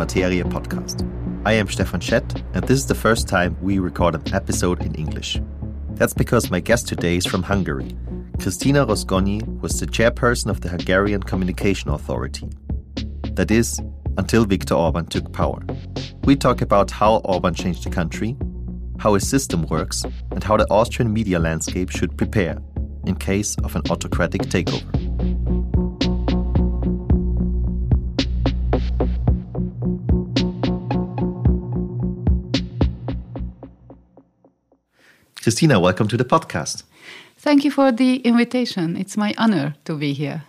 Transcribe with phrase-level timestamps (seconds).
[0.00, 1.06] Materie podcast.
[1.44, 4.94] I am Stefan Schett, and this is the first time we record an episode in
[4.94, 5.38] English.
[5.90, 7.94] That's because my guest today is from Hungary.
[8.38, 12.48] Krisztina Rozgonyi was the chairperson of the Hungarian Communication Authority.
[13.34, 13.78] That is,
[14.16, 15.62] until Viktor Orban took power.
[16.24, 18.38] We talk about how Orban changed the country,
[18.98, 22.56] how his system works, and how the Austrian media landscape should prepare
[23.04, 25.09] in case of an autocratic takeover.
[35.42, 36.82] Krisztina, welcome to the podcast.
[37.38, 38.94] Thank you for the invitation.
[38.94, 40.42] It's my honor to be here.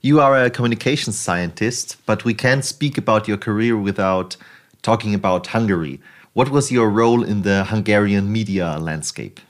[0.00, 4.36] You are a communications scientist, but we can't speak about your career without
[4.82, 6.00] talking about Hungary.
[6.34, 9.40] What was your role in the Hungarian media landscape?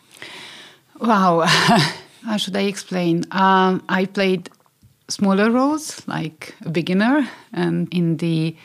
[1.02, 1.40] Wow,
[2.24, 3.26] how should I explain?
[3.30, 4.48] Um, I played
[5.08, 8.56] smaller roles, like a beginner, and in the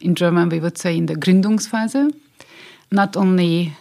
[0.00, 2.12] in German we would say in the Gründungsphase.
[2.90, 3.72] Not only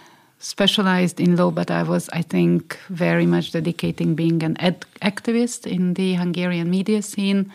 [0.41, 4.55] specialized in law, but I was, I think, very much dedicating being an
[5.01, 7.51] activist in the Hungarian media scene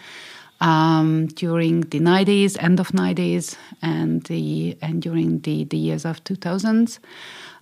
[0.60, 6.22] um, during the 90s, end of 90s, and the and during the the years of
[6.24, 6.98] 2000s.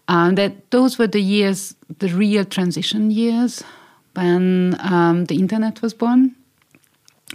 [0.06, 3.64] And that those were the years, the real transition years
[4.12, 6.36] when um, the internet was born,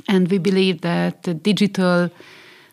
[0.07, 2.09] and we believe that the digital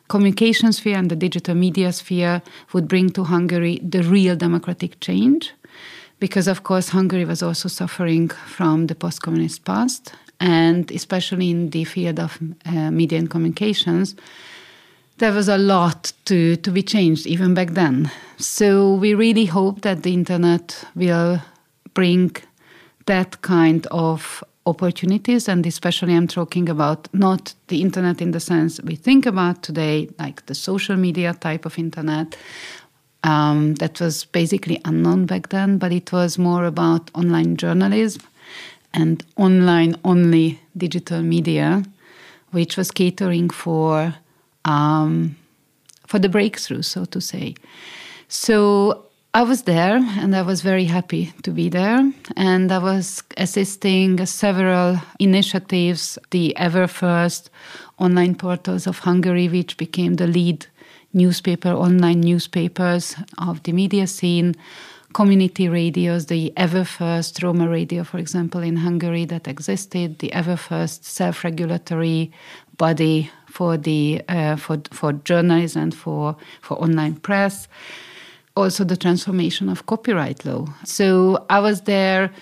[0.09, 5.53] communication sphere and the digital media sphere would bring to Hungary the real democratic change.
[6.19, 11.71] Because, of course, Hungary was also suffering from the post communist past, and especially in
[11.71, 14.17] the field of uh, media and communications,
[15.19, 18.11] there was a lot to, to be changed even back then.
[18.39, 21.43] So, we really hope that the internet will
[21.93, 22.37] bring
[23.07, 28.81] that kind of opportunities, and especially I'm talking about not the internet in the sense
[28.83, 32.37] we think about today, like the social media type of internet.
[33.25, 38.23] Um, that was basically unknown back then, but it was more about online journalism
[38.95, 41.83] and online only digital media,
[42.53, 44.15] which was catering for
[44.65, 45.37] um,
[46.07, 47.55] for the breakthrough, so to say.
[48.29, 49.06] So
[49.37, 52.11] I was there and I was very happy to be there.
[52.39, 57.51] And I was assisting several initiatives, the ever first
[57.99, 60.65] online portals of Hungary, which became the lead
[61.13, 64.55] newspaper, online newspapers of the media scene,
[65.13, 70.57] community radios, the ever first Roma radio, for example, in Hungary that existed, the ever
[70.57, 72.33] first self regulatory
[72.79, 77.69] body for, the, uh, for, for journalists and for, for online press
[78.57, 80.67] also the transformation of copyright law.
[80.85, 82.33] So I was there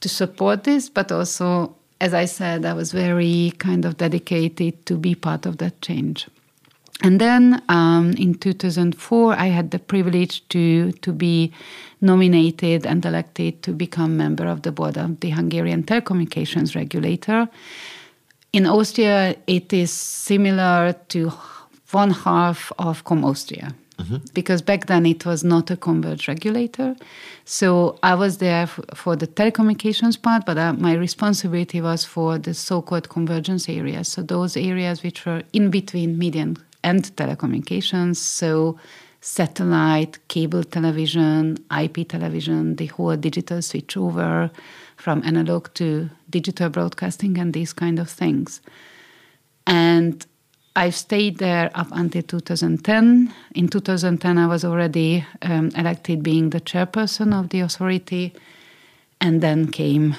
[0.00, 4.96] to support this, but also, as I said, I was very kind of dedicated to
[4.96, 6.26] be part of that change.
[7.00, 11.52] And then um, in 2004, I had the privilege to, to be
[12.00, 17.48] nominated and elected to become member of the board of the Hungarian telecommunications regulator.
[18.52, 21.32] In Austria, it is similar to
[21.92, 23.74] one half of KommAustria.
[23.98, 24.16] Mm-hmm.
[24.32, 26.94] Because back then it was not a converged regulator.
[27.44, 32.38] So I was there f- for the telecommunications part, but uh, my responsibility was for
[32.38, 34.06] the so called convergence areas.
[34.08, 36.54] So those areas which were in between media
[36.84, 38.16] and telecommunications.
[38.16, 38.78] So
[39.20, 44.50] satellite, cable television, IP television, the whole digital switchover
[44.96, 48.60] from analog to digital broadcasting and these kind of things.
[49.66, 50.24] And
[50.78, 53.34] I stayed there up until 2010.
[53.56, 58.32] In 2010, I was already um, elected being the chairperson of the authority,
[59.20, 60.14] and then came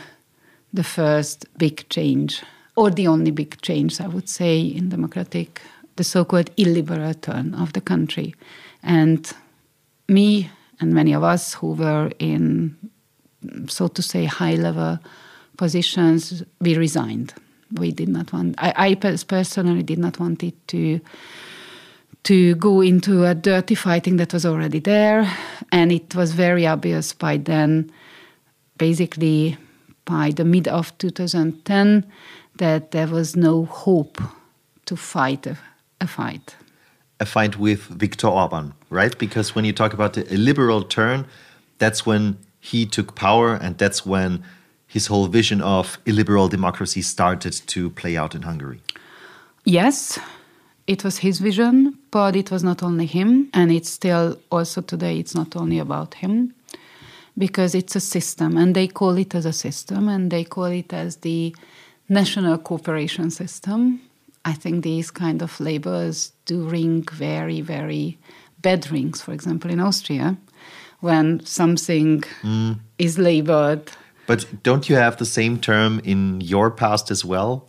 [0.74, 2.44] the first big change,
[2.76, 5.62] or the only big change, I would say, in democratic,
[5.96, 8.36] the so-called illiberal turn of the country.
[8.84, 9.32] And
[10.10, 12.76] me and many of us who were in,
[13.68, 15.00] so to say, high-level
[15.56, 17.34] positions, we resigned
[17.74, 18.56] we did not want.
[18.58, 21.00] I, I personally did not want it to
[22.24, 25.32] to go into a dirty fighting that was already there,
[25.72, 27.92] and it was very obvious by then,
[28.78, 29.58] basically
[30.06, 32.06] by the mid of 2010,
[32.58, 34.22] that there was no hope
[34.86, 35.58] to fight a,
[36.02, 36.56] a fight.
[37.22, 39.18] A fight with Viktor Orban, right?
[39.18, 41.26] Because when you talk about the liberal turn,
[41.78, 44.44] that's when he took power, and that's when
[44.90, 48.82] his whole vision of illiberal democracy started to play out in Hungary.
[49.64, 50.20] Yes,
[50.88, 55.20] it was his vision, but it was not only him, and it's still also today,
[55.20, 56.54] it's not only about him
[57.38, 60.92] because it's a system, and they call it as a system, and they call it
[60.92, 61.56] as the
[62.10, 64.02] national cooperation system.
[64.44, 68.18] I think these kind of labels do ring very, very
[68.62, 70.36] bad rings, for example, in Austria,
[71.00, 72.78] when something mm.
[72.98, 73.92] is labeled.
[74.30, 77.68] But don't you have the same term in your past as well?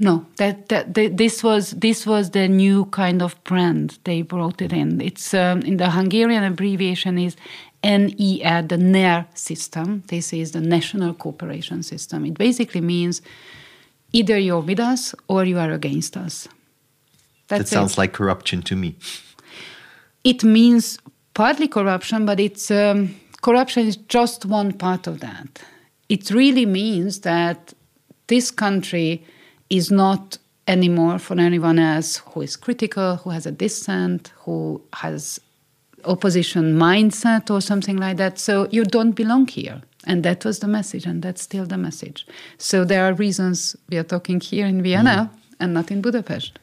[0.00, 4.60] No, that, that, that, this was this was the new kind of brand they brought
[4.60, 5.00] it in.
[5.00, 7.36] It's um, in the Hungarian abbreviation is
[7.84, 10.02] NER, the NER system.
[10.08, 12.24] This is the National Cooperation System.
[12.24, 13.22] It basically means
[14.12, 16.48] either you're with us or you are against us.
[17.46, 17.98] That's that sounds it.
[17.98, 18.96] like corruption to me.
[20.24, 20.98] It means
[21.34, 25.62] partly corruption, but it's um, corruption is just one part of that.
[26.08, 27.74] It really means that
[28.26, 29.24] this country
[29.70, 35.40] is not anymore for anyone else who is critical, who has a dissent, who has
[36.04, 38.38] opposition mindset or something like that.
[38.38, 39.82] So you don't belong here.
[40.04, 42.26] And that was the message, and that's still the message.
[42.56, 45.38] So there are reasons we are talking here in Vienna mm.
[45.60, 46.58] and not in Budapest.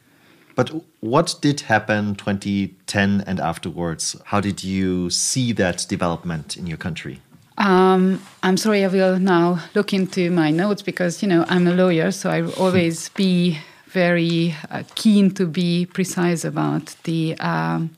[0.55, 0.71] But
[1.01, 4.15] what did happen 2010 and afterwards?
[4.25, 7.19] How did you see that development in your country?
[7.57, 11.73] Um, I'm sorry, I will now look into my notes because, you know, I'm a
[11.73, 17.95] lawyer, so I always be very uh, keen to be precise about the, um,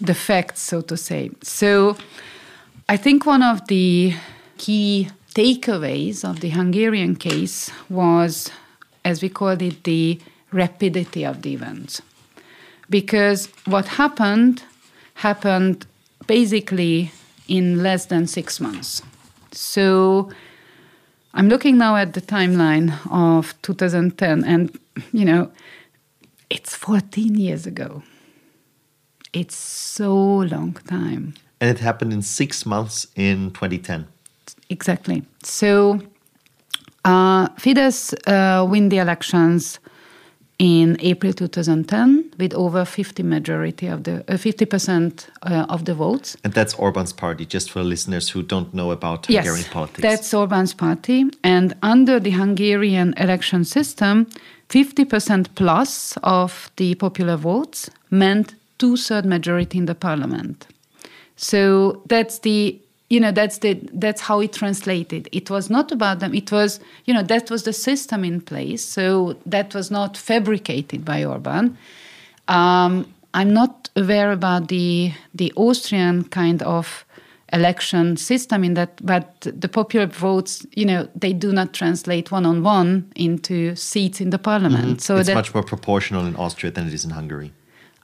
[0.00, 1.30] the facts, so to say.
[1.42, 1.96] So
[2.88, 4.14] I think one of the
[4.56, 8.50] key takeaways of the Hungarian case was,
[9.04, 10.20] as we called it, the
[10.52, 12.02] rapidity of the events.
[12.88, 14.62] Because what happened
[15.14, 15.86] happened
[16.26, 17.10] basically
[17.48, 19.02] in less than six months.
[19.52, 20.30] So
[21.34, 24.78] I'm looking now at the timeline of 2010, and
[25.12, 25.50] you know,
[26.50, 28.02] it's 14 years ago.
[29.32, 31.34] It's so long time.
[31.60, 34.06] And it happened in six months in 2010.
[34.68, 35.24] Exactly.
[35.42, 36.00] So
[37.04, 39.78] uh, Fidesz uh, win the elections
[40.58, 46.36] in April 2010 with over 50 majority of the uh, 50% uh, of the votes.
[46.44, 50.02] And that's Orban's party, just for listeners who don't know about yes, Hungarian politics.
[50.02, 51.24] That's Orban's party.
[51.44, 54.26] And under the Hungarian election system,
[54.70, 60.66] 50% plus of the popular votes meant two-third majority in the parliament.
[61.36, 65.28] So that's the you know that's the that's how it translated.
[65.32, 66.34] It was not about them.
[66.34, 68.84] It was you know that was the system in place.
[68.84, 71.76] So that was not fabricated by orban.
[72.48, 77.04] Um, i'm not aware about the the austrian kind of
[77.52, 82.44] election system in that but the popular votes you know they do not translate one
[82.44, 84.84] on one into seats in the parliament.
[84.84, 85.06] Mm-hmm.
[85.06, 87.52] so it's that, much more proportional in austria than it is in hungary.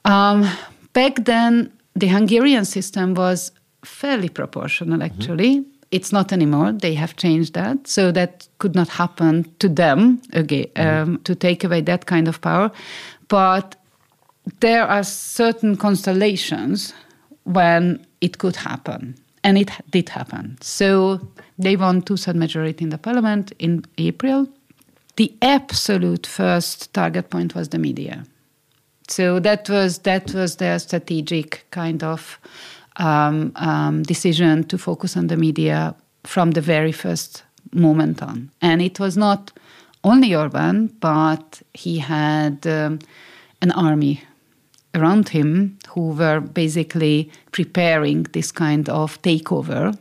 [0.05, 0.45] Um,
[0.93, 3.51] back then the hungarian system was
[3.85, 5.59] fairly proportional, actually.
[5.59, 5.69] Mm-hmm.
[5.91, 6.71] It's not anymore.
[6.71, 7.87] They have changed that.
[7.87, 11.11] So that could not happen to them again, mm-hmm.
[11.11, 12.71] um, to take away that kind of power.
[13.27, 13.75] But
[14.59, 16.93] there are certain constellations
[17.43, 19.15] when it could happen.
[19.43, 20.57] And it did happen.
[20.61, 21.19] So
[21.59, 24.47] they won two third majority in the parliament in April.
[25.17, 28.25] The absolute first target point was the media.
[29.07, 32.39] So that was that was their strategic kind of
[32.97, 37.43] um, um, decision to focus on the media from the very first
[37.73, 38.49] moment on.
[38.61, 39.51] And it was not
[40.03, 42.99] only Orban, but he had um,
[43.61, 44.21] an army
[44.95, 49.97] around him who were basically preparing this kind of takeover.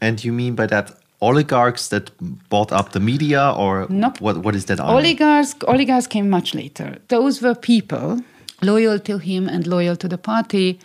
[0.00, 2.10] And you mean by that oligarchs that
[2.50, 4.20] bought up the media, or nope.
[4.20, 4.80] what, what is that?
[4.80, 4.92] Army?
[4.92, 6.98] Oligarchs, oligarchs came much later.
[7.08, 8.20] Those were people
[8.60, 10.78] loyal to him and loyal to the party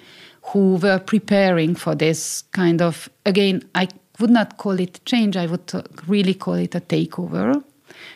[0.43, 3.87] who were preparing for this kind of, again, I
[4.19, 5.71] would not call it change, I would
[6.07, 7.63] really call it a takeover.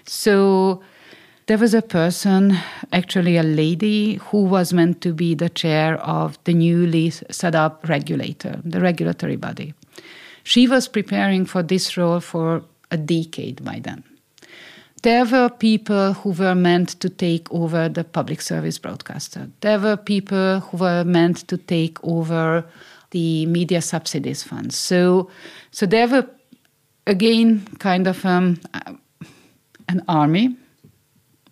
[0.06, 0.82] So
[1.48, 2.58] there was a person,
[2.92, 7.88] actually a lady, who was meant to be the chair of the newly set up
[7.88, 9.74] regulator, the regulatory body.
[10.44, 14.04] She was preparing for this role for a decade by then
[15.04, 19.50] there were people who were meant to take over the public service broadcaster.
[19.62, 22.66] There were people who were meant to take over
[23.12, 24.76] the media subsidies funds.
[24.76, 25.30] So,
[25.72, 26.26] so there were
[27.06, 28.60] again kind of um,
[29.90, 30.56] an army.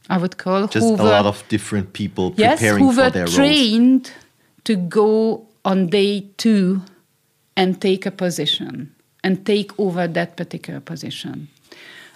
[0.09, 3.09] I would call just a were, lot of different people preparing yes, who for were
[3.09, 4.63] their trained roles.
[4.63, 6.81] to go on day two
[7.55, 8.93] and take a position
[9.23, 11.47] and take over that particular position.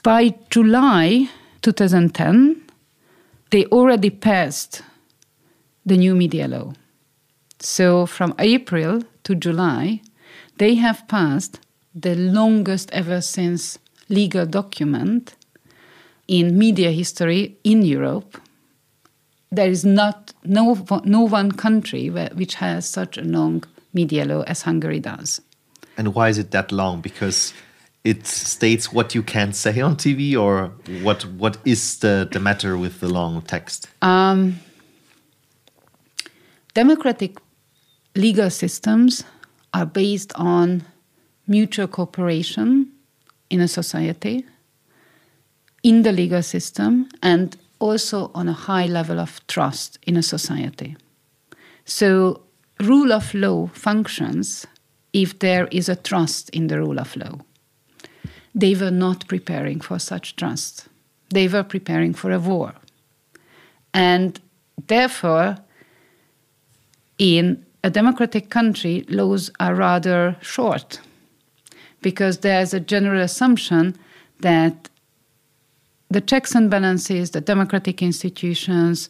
[0.06, 1.30] By July
[1.64, 2.62] 2010,
[3.50, 4.84] they already passed
[5.84, 6.74] the new media law.
[7.60, 10.02] So from April to July,
[10.60, 11.60] they have passed
[11.96, 15.36] the longest ever since legal document
[16.28, 18.38] in media history in Europe
[19.52, 24.42] there is not no no one country where, which has such a long media law
[24.42, 25.42] as Hungary does.
[25.98, 27.02] And why is it that long?
[27.02, 27.54] Because
[28.06, 30.72] it states what you can say on TV, or
[31.02, 33.88] what what is the, the matter with the long text?
[34.02, 34.60] Um,
[36.76, 37.38] democratic
[38.16, 39.24] legal systems
[39.74, 40.84] are based on
[41.48, 42.92] mutual cooperation
[43.50, 44.46] in a society,
[45.82, 50.96] in the legal system, and also on a high level of trust in a society.
[51.86, 52.42] So,
[52.80, 54.68] rule of law functions
[55.12, 57.40] if there is a trust in the rule of law.
[58.56, 60.88] They were not preparing for such trust,
[61.30, 62.74] they were preparing for a war.
[63.94, 64.40] And
[64.88, 65.58] therefore,
[67.18, 71.00] in a democratic country, laws are rather short
[72.02, 73.96] because there's a general assumption
[74.40, 74.90] that
[76.10, 79.10] the checks and balances, the democratic institutions,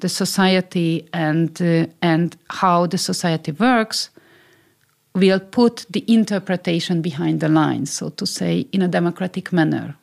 [0.00, 4.10] the society, and, uh, and how the society works
[5.14, 9.96] will put the interpretation behind the lines, so to say, in a democratic manner,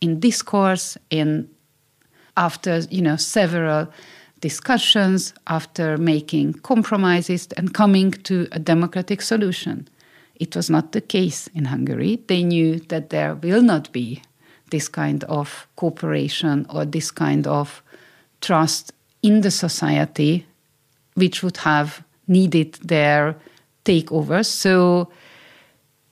[0.00, 1.48] in discourse, in
[2.36, 3.88] after you know several
[4.40, 9.88] discussions, after making compromises and coming to a democratic solution.
[10.34, 12.20] It was not the case in Hungary.
[12.26, 14.22] They knew that there will not be
[14.70, 17.82] this kind of cooperation or this kind of
[18.42, 18.92] trust
[19.22, 20.46] in the society,
[21.14, 23.36] which would have needed their
[23.86, 24.46] takeovers.
[24.46, 25.10] So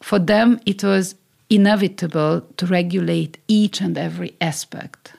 [0.00, 1.14] for them, it was
[1.50, 5.12] inevitable to regulate each and every aspect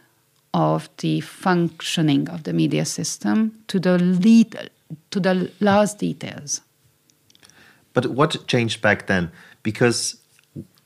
[0.54, 4.70] of the functioning of the media system to the lead,
[5.12, 6.62] to the last details.
[7.94, 9.32] But what changed back then?
[9.64, 10.18] Because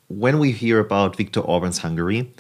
[0.08, 2.32] when we hear about Viktor Orban's Hungary,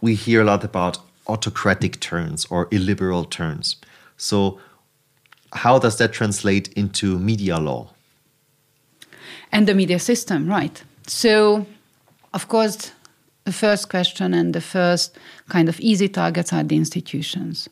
[0.00, 3.76] we hear a lot about autocratic turns or illiberal turns.
[4.16, 4.58] So,
[5.52, 7.90] how does that translate into media law?
[9.52, 10.82] And the media system, right.
[11.06, 11.66] So,
[12.32, 12.92] of course,
[13.44, 15.18] the first question and the first
[15.48, 17.68] kind of easy targets are the institutions.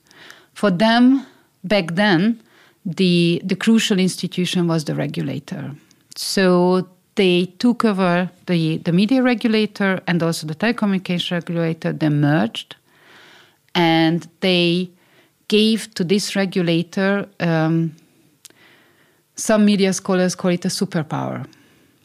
[0.54, 1.26] For them,
[1.64, 2.40] back then,
[2.84, 5.72] the, the crucial institution was the regulator.
[6.16, 12.76] So they took over the, the media regulator and also the telecommunication regulator, they merged,
[13.74, 14.90] and they
[15.48, 17.94] gave to this regulator, um,
[19.36, 21.46] some media scholars call it a superpower.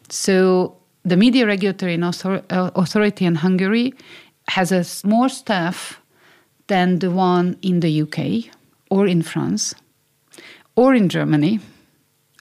[0.10, 3.94] So the media regulatory uh, authority in Hungary
[4.48, 6.02] has a more staff
[6.68, 8.52] than the one in the UK
[8.90, 9.76] or in France
[10.76, 11.60] or in Germany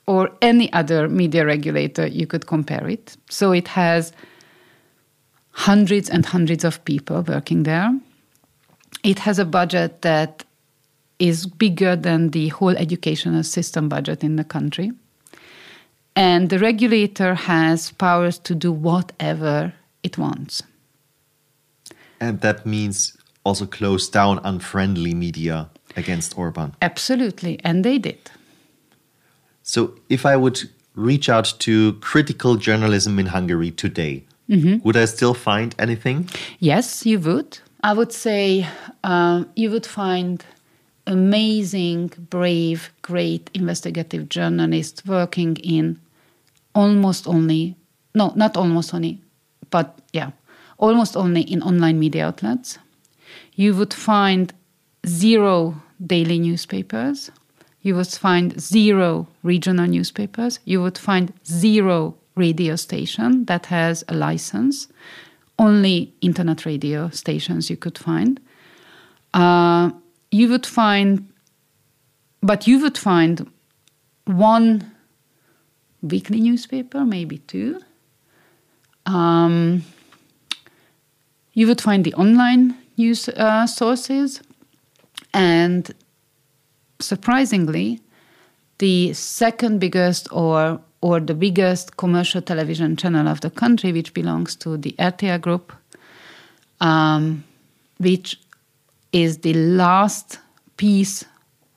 [0.07, 3.17] or any other media regulator you could compare it.
[3.31, 4.13] So it has
[5.51, 7.99] hundreds and hundreds of people working there.
[9.03, 10.45] It has a budget that
[11.19, 14.93] is bigger than the whole educational system budget in the country.
[16.17, 20.63] And the regulator has powers to do whatever it wants.
[22.21, 26.75] And that means also close down unfriendly media against Orban.
[26.81, 27.61] Absolutely.
[27.65, 28.31] And they did.
[29.63, 30.63] So if I would
[30.95, 34.87] reach out to critical journalism in Hungary today, mm-hmm.
[34.87, 36.29] would I still find anything?
[36.61, 37.59] Yes, you would.
[37.83, 38.67] I would say
[39.03, 40.45] um, you would find
[41.07, 46.01] amazing, brave, great investigative journalists working in
[46.75, 47.77] almost only,
[48.15, 49.23] no, not almost only,
[49.71, 50.31] but yeah,
[50.79, 52.79] almost only in online media outlets.
[53.55, 54.53] You would find
[55.07, 57.31] zero daily newspapers.
[57.83, 60.59] You would find zero regional newspapers.
[60.65, 64.89] You would find zero radio station that has a license.
[65.59, 68.41] Only internet radio stations you could find.
[69.33, 69.91] Uh,
[70.31, 71.29] you would find,
[72.43, 73.51] but you would find
[74.25, 74.94] one
[76.05, 77.81] weekly newspaper, maybe two.
[79.07, 79.83] Um,
[81.53, 84.41] you would find the online news uh, sources,
[85.33, 85.93] and
[87.01, 88.01] surprisingly,
[88.79, 94.57] the second biggest or or the biggest commercial television channel of the country, which belongs
[94.57, 95.71] to the RTL group,
[96.81, 97.45] um,
[97.99, 98.41] which
[99.13, 100.39] is the last
[100.79, 101.27] piece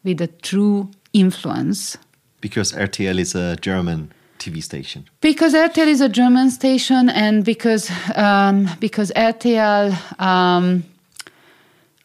[0.05, 1.97] with a true influence.
[2.39, 5.07] Because RTL is a German TV station?
[5.21, 10.83] Because RTL is a German station, and because um, because RTL um,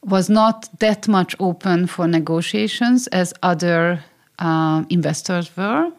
[0.04, 4.04] was not that much open for negotiations as other
[4.38, 5.90] uh, investors were,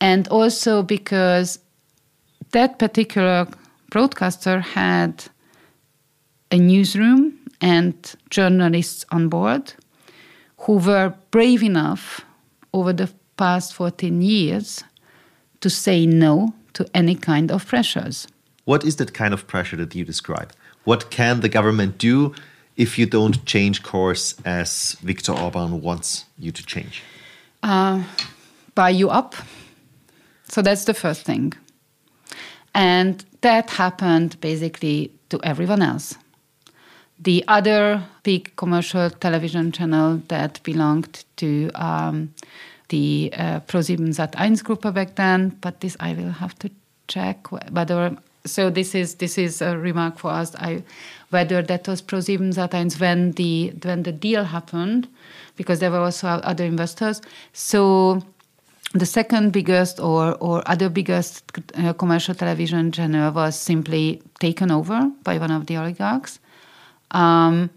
[0.00, 1.58] and also because
[2.52, 3.46] that particular
[3.90, 5.24] broadcaster had
[6.50, 9.74] a newsroom and journalists on board
[10.58, 12.24] who were brave enough
[12.72, 14.82] over the past 14 years
[15.66, 18.28] to say no to any kind of pressures.
[18.66, 20.52] What is that kind of pressure that you describe?
[20.84, 22.34] What can the government do
[22.76, 27.02] if you don't change course as Viktor Orban wants you to change?
[27.64, 28.04] Uh,
[28.76, 29.34] buy you up.
[30.48, 31.52] So that's the first thing.
[32.74, 36.14] And that happened basically to everyone else.
[37.18, 42.34] The other big commercial television channel that belonged to um,
[42.88, 46.70] the uh, ProSieben Sat1 group back then, but this I will have to
[47.08, 48.16] check whether.
[48.44, 50.54] So this is this is a remark for us.
[50.56, 50.84] I,
[51.30, 55.08] whether that was ProSieben Sat1 when the when the deal happened,
[55.56, 57.20] because there were also other investors.
[57.52, 58.22] So
[58.92, 61.42] the second biggest or, or other biggest
[61.76, 66.38] uh, commercial television channel was simply taken over by one of the oligarchs.
[67.10, 67.70] Um,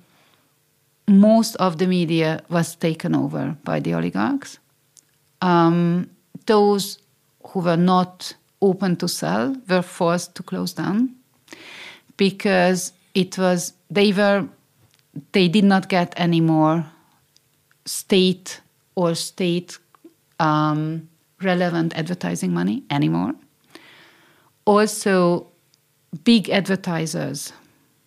[1.08, 4.60] most of the media was taken over by the oligarchs.
[5.42, 6.10] Um,
[6.46, 7.00] those
[7.48, 11.16] who were not open to sell were forced to close down
[12.18, 14.48] because it was they were
[15.32, 16.86] they did not get any more
[17.86, 18.62] state
[18.96, 19.78] or state
[20.40, 21.10] um,
[21.42, 23.34] relevant advertising money anymore.
[24.66, 25.48] Also,
[26.24, 27.54] big advertisers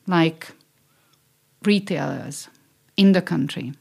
[0.06, 0.52] like
[1.64, 2.48] retailers
[2.96, 3.72] in the country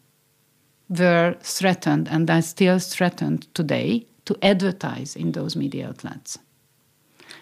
[0.92, 6.38] were threatened and are still threatened today to advertise in those media outlets.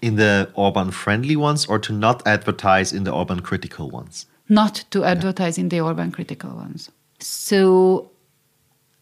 [0.02, 4.28] In the Orban friendly ones or to not advertise in the Orban critical ones?
[4.48, 5.64] Not to advertise yeah.
[5.64, 6.90] in the Orban critical ones.
[7.20, 8.12] So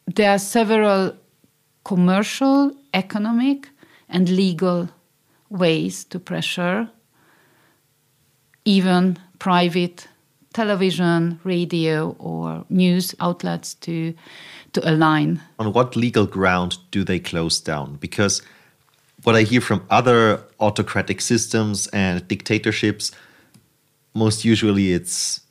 [0.07, 1.15] there are several
[1.83, 3.69] commercial, economic,
[4.09, 4.89] and legal
[5.49, 6.89] ways to pressure
[8.65, 10.07] even private
[10.57, 14.13] television, radio, or news outlets to
[14.73, 15.39] to align.
[15.60, 17.97] On what legal ground do they close down?
[17.99, 18.41] Because
[19.23, 23.12] what I hear from other autocratic systems and dictatorships,
[24.13, 25.41] most usually it's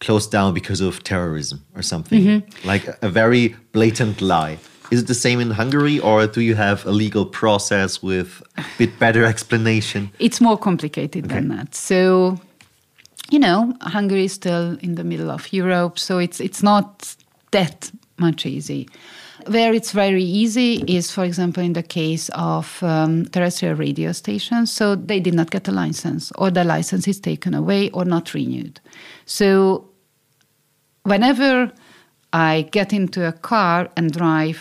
[0.00, 2.70] closed down because of terrorism or something, mm -hmm.
[2.72, 4.58] like a very blatant lie.
[4.90, 8.62] Is it the same in Hungary, or do you have a legal process with a
[8.78, 10.10] bit better explanation?
[10.18, 11.34] It's more complicated okay.
[11.34, 11.74] than that.
[11.74, 12.38] So,
[13.30, 17.16] you know, Hungary is still in the middle of Europe, so it's it's not
[17.50, 18.88] that much easy.
[19.46, 24.72] Where it's very easy is, for example, in the case of um, terrestrial radio stations.
[24.72, 28.34] So they did not get a license, or the license is taken away or not
[28.34, 28.80] renewed.
[29.24, 29.88] So
[31.04, 31.72] whenever
[32.32, 34.60] I get into a car and drive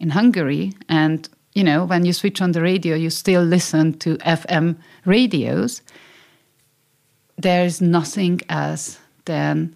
[0.00, 4.16] in Hungary, and you know, when you switch on the radio, you still listen to
[4.18, 5.82] FM radios.
[7.42, 9.74] There is nothing else than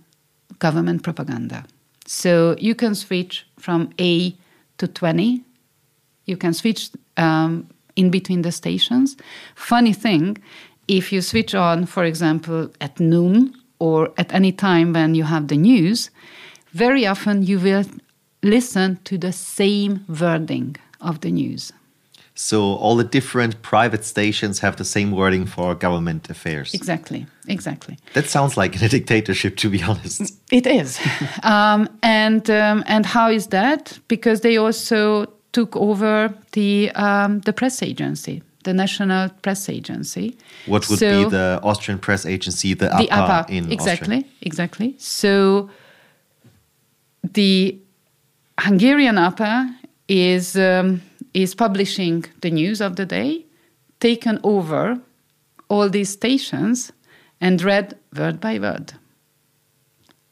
[0.61, 1.64] government propaganda.
[2.07, 4.37] So you can switch from A
[4.79, 5.42] to 20.
[6.26, 9.16] You can switch um, in between the stations.
[9.57, 10.38] Funny thing,
[10.87, 15.48] if you switch on, for example, at noon or at any time when you have
[15.48, 16.11] the news,
[16.70, 17.85] very often you will
[18.44, 21.72] listen to the same wording of the news.
[22.38, 26.75] So all the different private stations have the same wording for government affairs.
[26.75, 27.96] Exactly, exactly.
[28.12, 30.35] That sounds like a dictatorship, to be honest.
[30.53, 31.01] It is,
[31.42, 33.99] um, and um, and how is that?
[34.07, 40.37] Because they also took over the um, the press agency, the National Press Agency.
[40.66, 44.33] What would so, be the Austrian press agency, the, the APA, APA in exactly, Austria?
[44.42, 44.94] exactly.
[44.99, 45.70] So
[47.33, 47.79] the
[48.61, 49.75] Hungarian APA
[50.09, 51.01] is, um,
[51.42, 53.44] is publishing the news of the day,
[54.01, 54.99] taken over
[55.68, 56.92] all these stations
[57.42, 58.94] and read word by word.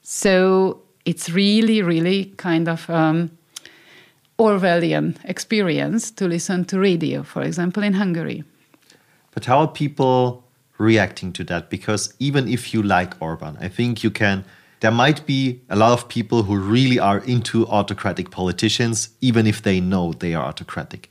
[0.01, 3.37] So it's really, really kind of um,
[4.39, 8.43] Orwellian experience to listen to radio, for example, in Hungary.
[9.33, 10.43] But how are people
[10.79, 11.69] reacting to that?
[11.69, 14.45] Because even if you like Orban, I think you can
[14.85, 19.63] there might be a lot of people who really are into autocratic politicians, even if
[19.63, 21.09] they know they are autocratic.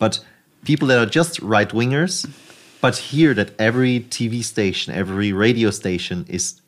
[0.00, 0.18] But
[0.64, 2.28] people that are just right wingers,
[2.80, 6.60] but hear that every TV station, every radio station is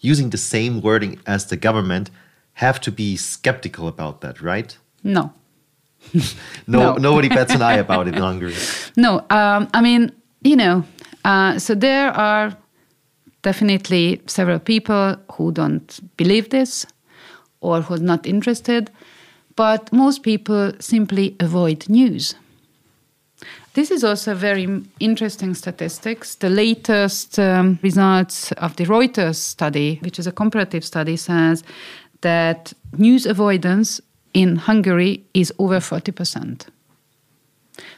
[0.00, 2.10] using the same wording as the government,
[2.54, 4.76] have to be skeptical about that, right?
[5.04, 5.32] No.
[6.12, 6.22] no,
[6.66, 8.56] no, nobody bets an eye about it in Hungary.
[8.96, 10.10] No, um, I mean,
[10.42, 10.82] you know,
[11.24, 12.56] uh, so there are
[13.42, 16.86] definitely several people who don't believe this
[17.60, 18.90] or who are not interested,
[19.56, 22.34] but most people simply avoid news.
[23.74, 26.34] This is also very interesting statistics.
[26.34, 31.62] The latest um, results of the Reuters study, which is a comparative study, says
[32.22, 34.00] that news avoidance
[34.34, 36.66] in Hungary is over 40%.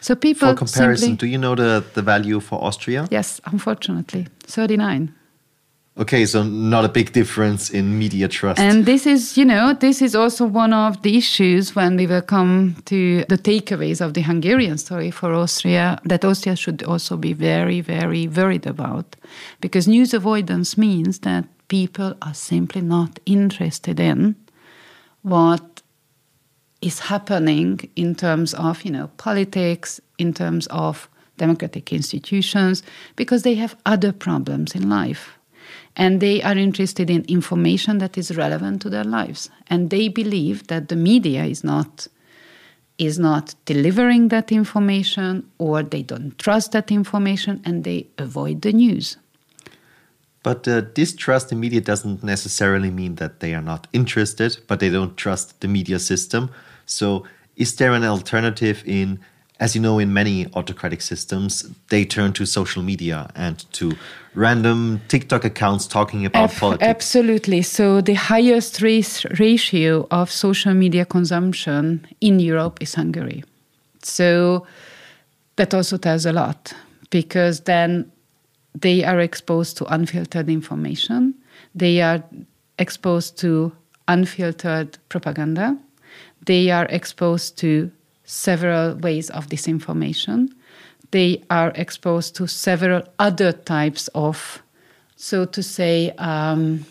[0.00, 3.08] So people For comparison, simply, do you know the, the value for Austria?
[3.10, 5.14] yes, unfortunately, 39.
[5.98, 8.58] Okay, so not a big difference in media trust.
[8.58, 12.22] And this is, you know, this is also one of the issues when we will
[12.22, 17.34] come to the takeaways of the Hungarian story for Austria that Austria should also be
[17.34, 19.16] very, very worried about.
[19.60, 24.34] Because news avoidance means that people are simply not interested in
[25.20, 25.82] what
[26.80, 32.82] is happening in terms of, you know, politics, in terms of democratic institutions,
[33.14, 35.38] because they have other problems in life
[35.96, 40.66] and they are interested in information that is relevant to their lives and they believe
[40.68, 42.06] that the media is not
[42.98, 48.72] is not delivering that information or they don't trust that information and they avoid the
[48.72, 49.16] news
[50.42, 54.90] But uh, distrust in media doesn't necessarily mean that they are not interested, but they
[54.90, 56.50] don't trust the media system.
[56.84, 57.24] So,
[57.56, 59.20] is there an alternative in,
[59.62, 63.96] as you know, in many autocratic systems, they turn to social media and to
[64.34, 66.88] random TikTok accounts talking about Ab- politics?
[66.88, 67.62] Absolutely.
[67.62, 73.44] So the highest race ratio of social media consumption in Europe is Hungary.
[74.02, 74.66] So
[75.54, 76.74] that also tells a lot
[77.10, 78.10] because then
[78.74, 81.34] they are exposed to unfiltered information.
[81.72, 82.20] They are
[82.80, 83.70] exposed to
[84.08, 85.78] unfiltered propaganda.
[86.46, 87.92] They are exposed to
[88.24, 90.48] several ways of disinformation.
[91.10, 94.62] They are exposed to several other types of,
[95.16, 96.86] so to say, um,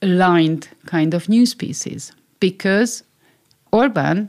[0.00, 3.02] aligned kind of news pieces because
[3.72, 4.28] Orban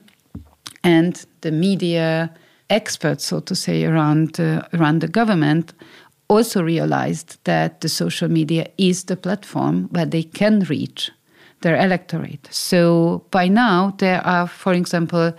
[0.83, 2.33] and the media
[2.69, 5.73] experts, so to say, around uh, around the government
[6.27, 11.11] also realized that the social media is the platform where they can reach
[11.65, 12.47] their electorate.
[12.51, 15.33] So by now there are, for example,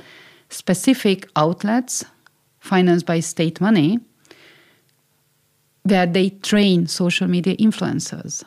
[0.50, 2.04] specific outlets
[2.58, 4.00] financed by state money
[5.84, 8.42] where they train social media influencers.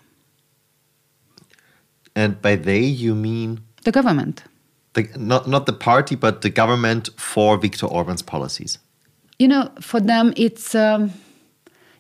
[2.15, 4.43] And by they, you mean The government.
[4.93, 8.77] the, not, not the party, but the government for Viktor Orban's policies.
[9.37, 11.11] You know, for them, it's um,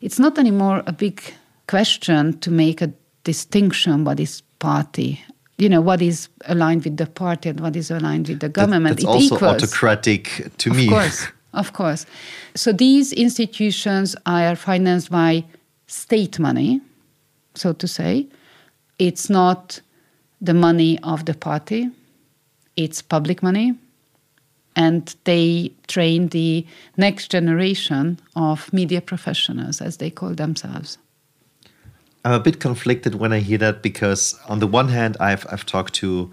[0.01, 1.21] it's not anymore a big
[1.67, 2.91] question to make a
[3.23, 5.23] distinction what is party.
[5.59, 8.53] You know, what is aligned with the party and what is aligned with the That-
[8.53, 8.95] government.
[8.95, 9.55] that's it also equals.
[9.63, 10.23] autocratic
[10.57, 10.87] to of me.
[10.87, 12.05] course, of course.
[12.55, 15.43] So these institutions are financed by
[15.87, 16.79] state money,
[17.55, 18.27] so to say.
[18.99, 19.81] It's not
[20.41, 21.89] the money of the party,
[22.77, 23.75] it's public money.
[24.75, 30.97] And they train the next generation of media professionals, as they call themselves.
[32.25, 35.65] I'm a bit conflicted when I hear that because, on the one hand, I've, I've
[35.65, 36.31] talked to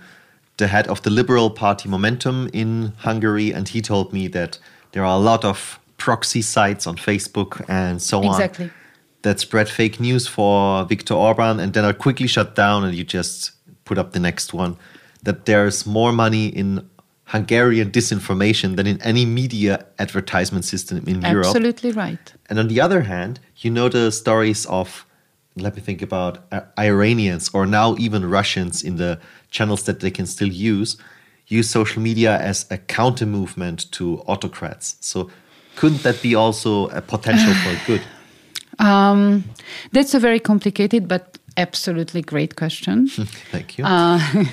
[0.57, 4.59] the head of the Liberal Party Momentum in Hungary, and he told me that
[4.93, 8.71] there are a lot of proxy sites on Facebook and so on Exactly.
[9.23, 13.05] that spread fake news for Viktor Orban and then are quickly shut down, and you
[13.05, 13.53] just
[13.85, 14.77] put up the next one.
[15.23, 16.89] That there's more money in
[17.27, 21.47] Hungarian disinformation than in any media advertisement system in Europe.
[21.47, 22.33] Absolutely right.
[22.49, 25.05] And on the other hand, you know the stories of,
[25.57, 29.19] let me think about uh, Iranians or now even Russians in the
[29.51, 30.97] channels that they can still use,
[31.47, 34.97] use social media as a counter movement to autocrats.
[35.01, 35.31] So
[35.77, 38.03] couldn't that be also a potential for good?
[38.79, 39.45] Um,
[39.93, 43.09] that's a very complicated but absolutely great question.
[43.51, 43.85] Thank you.
[43.85, 44.45] Uh,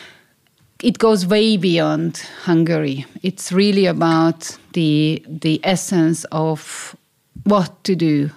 [0.82, 3.06] it goes way beyond Hungary.
[3.22, 6.94] It's really about the the essence of
[7.44, 8.30] what to do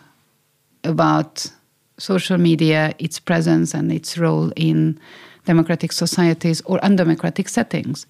[0.84, 1.52] about
[1.98, 5.00] social media, its presence and its role in
[5.46, 8.06] democratic societies or undemocratic settings.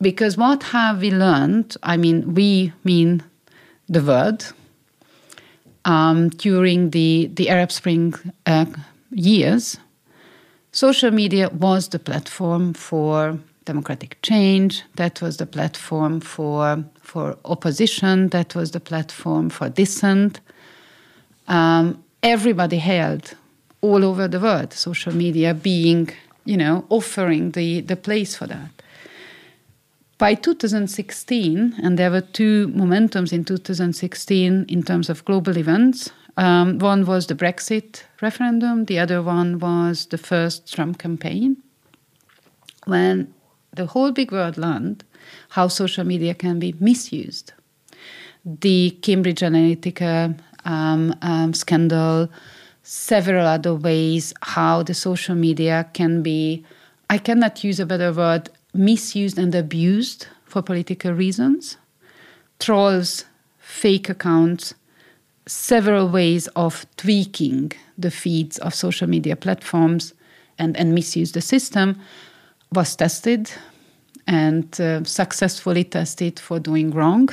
[0.00, 1.76] Because what have we learned?
[1.82, 3.22] I mean, we mean
[3.88, 4.52] the world
[5.84, 8.66] um, during the the Arab Spring uh,
[9.10, 9.78] years
[10.76, 18.28] social media was the platform for democratic change that was the platform for for opposition
[18.28, 20.40] that was the platform for dissent
[21.48, 23.34] um, everybody held
[23.80, 26.10] all over the world social media being
[26.44, 28.70] you know offering the the place for that
[30.18, 36.78] by 2016 and there were two momentums in 2016 in terms of global events um,
[36.78, 41.56] one was the Brexit referendum, the other one was the first Trump campaign.
[42.84, 43.32] When
[43.72, 45.02] the whole big world learned
[45.50, 47.52] how social media can be misused.
[48.44, 52.28] The Cambridge Analytica um, scandal,
[52.82, 56.64] several other ways how the social media can be,
[57.08, 61.76] I cannot use a better word, misused and abused for political reasons.
[62.58, 63.24] Trolls,
[63.58, 64.74] fake accounts,
[65.46, 70.12] several ways of tweaking the feeds of social media platforms
[70.58, 72.00] and, and misuse the system
[72.72, 73.50] was tested
[74.26, 77.28] and uh, successfully tested for doing wrong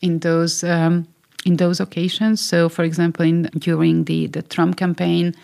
[0.00, 1.06] in those um,
[1.44, 2.40] in those occasions.
[2.40, 5.34] So, for example, in, during the, the Trump campaign,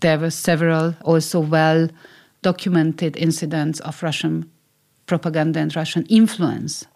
[0.00, 1.88] there were several also well
[2.42, 4.50] documented incidents of Russian
[5.06, 6.86] propaganda and Russian influence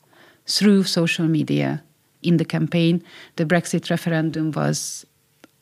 [0.46, 1.82] through social media
[2.22, 3.02] in the campaign.
[3.36, 5.06] The Brexit referendum was,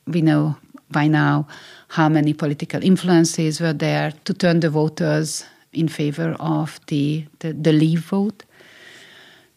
[0.06, 0.56] we know
[0.90, 1.46] by now
[1.88, 7.52] how many political influences were there to turn the voters in favor of the, the,
[7.52, 8.44] the leave vote.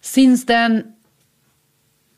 [0.02, 0.96] Since then,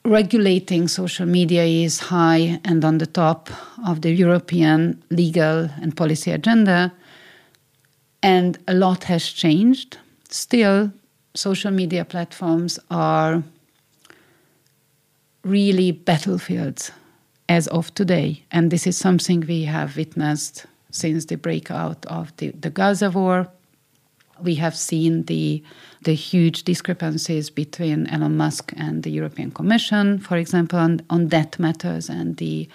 [0.09, 3.49] regulating social media is high and on the top
[3.87, 6.91] of the European legal and policy agenda,
[8.23, 9.97] and a lot has changed.
[10.29, 10.91] Still,
[11.35, 13.43] social media platforms are
[15.43, 16.91] really battlefields
[17.47, 18.43] as of today.
[18.51, 23.47] And this is something we have witnessed since the breakout of the, the Gaza war.
[24.43, 25.63] We have seen the,
[26.03, 31.59] the huge discrepancies between Elon Musk and the European Commission, for example, on, on debt
[31.59, 32.67] matters and the,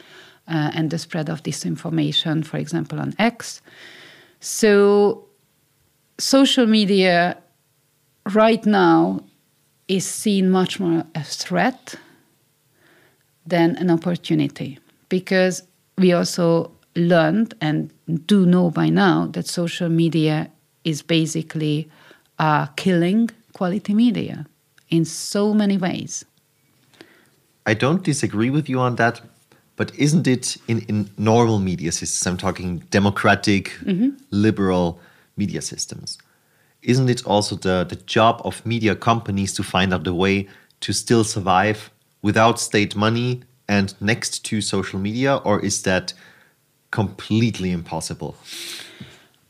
[0.49, 3.63] uh, and the spread of disinformation, for example, on X.
[4.41, 5.27] So,
[6.19, 7.39] social media
[8.33, 9.21] right now
[9.89, 11.97] is seen much more a threat
[13.47, 15.63] than an opportunity because
[15.99, 17.93] we also learned and
[18.27, 20.51] do know by now that social media
[20.85, 21.91] is basically
[22.39, 24.47] uh, killing quality media
[24.91, 26.25] in so many ways.
[27.67, 29.23] I don't disagree with you on that,
[29.77, 32.27] but isn't it in, in normal media systems?
[32.27, 34.11] I'm talking democratic, mm -hmm.
[34.31, 34.99] liberal
[35.37, 36.19] media systems.
[36.83, 40.49] Isn't it also the, the job of media companies to find out a way
[40.81, 41.91] to still survive
[42.23, 46.15] without state money and next to social media, or is that
[46.91, 48.35] completely impossible?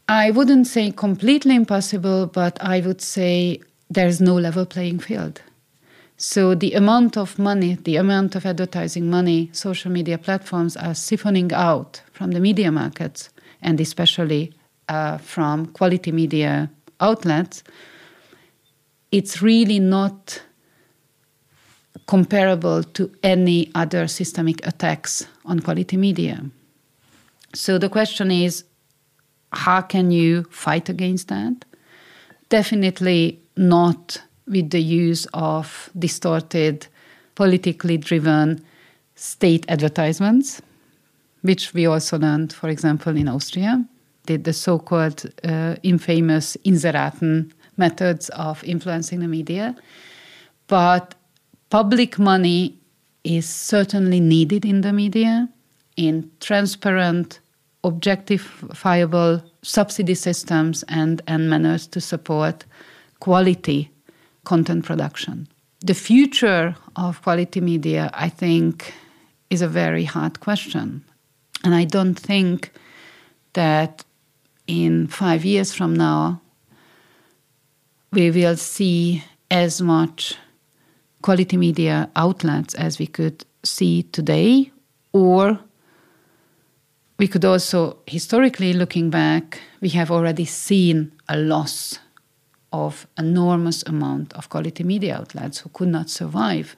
[0.08, 5.40] I wouldn't say completely impossible, but I would say there's no level playing field.
[6.16, 11.52] So the amount of money, the amount of advertising money social media platforms are siphoning
[11.52, 13.30] out from the media markets,
[13.62, 14.52] and especially
[14.88, 17.64] uh, from quality media outlets,
[19.10, 20.42] it's really not
[22.06, 26.44] comparable to any other systemic attacks on quality media.
[27.54, 28.64] So the question is
[29.54, 31.64] how can you fight against that?
[32.48, 36.86] Definitely not with the use of distorted,
[37.34, 38.64] politically driven
[39.14, 40.60] state advertisements,
[41.42, 43.84] which we also learned, for example, in Austria,
[44.26, 49.76] the, the so called uh, infamous Inseraten methods of influencing the media.
[50.66, 51.14] But
[51.70, 52.78] public money
[53.24, 55.48] is certainly needed in the media
[55.96, 57.40] in transparent,
[57.84, 62.64] objectifiable subsidy systems and, and manners to support
[63.20, 63.90] quality
[64.44, 65.46] content production.
[65.80, 68.94] The future of quality media, I think,
[69.50, 71.04] is a very hard question.
[71.62, 72.70] And I don't think
[73.52, 74.04] that
[74.66, 76.40] in five years from now,
[78.12, 80.36] we will see as much
[81.22, 84.70] quality media outlets as we could see today,
[85.12, 85.58] or
[87.18, 91.98] we could also, historically looking back, we have already seen a loss
[92.72, 96.76] of enormous amount of quality media outlets who could not survive,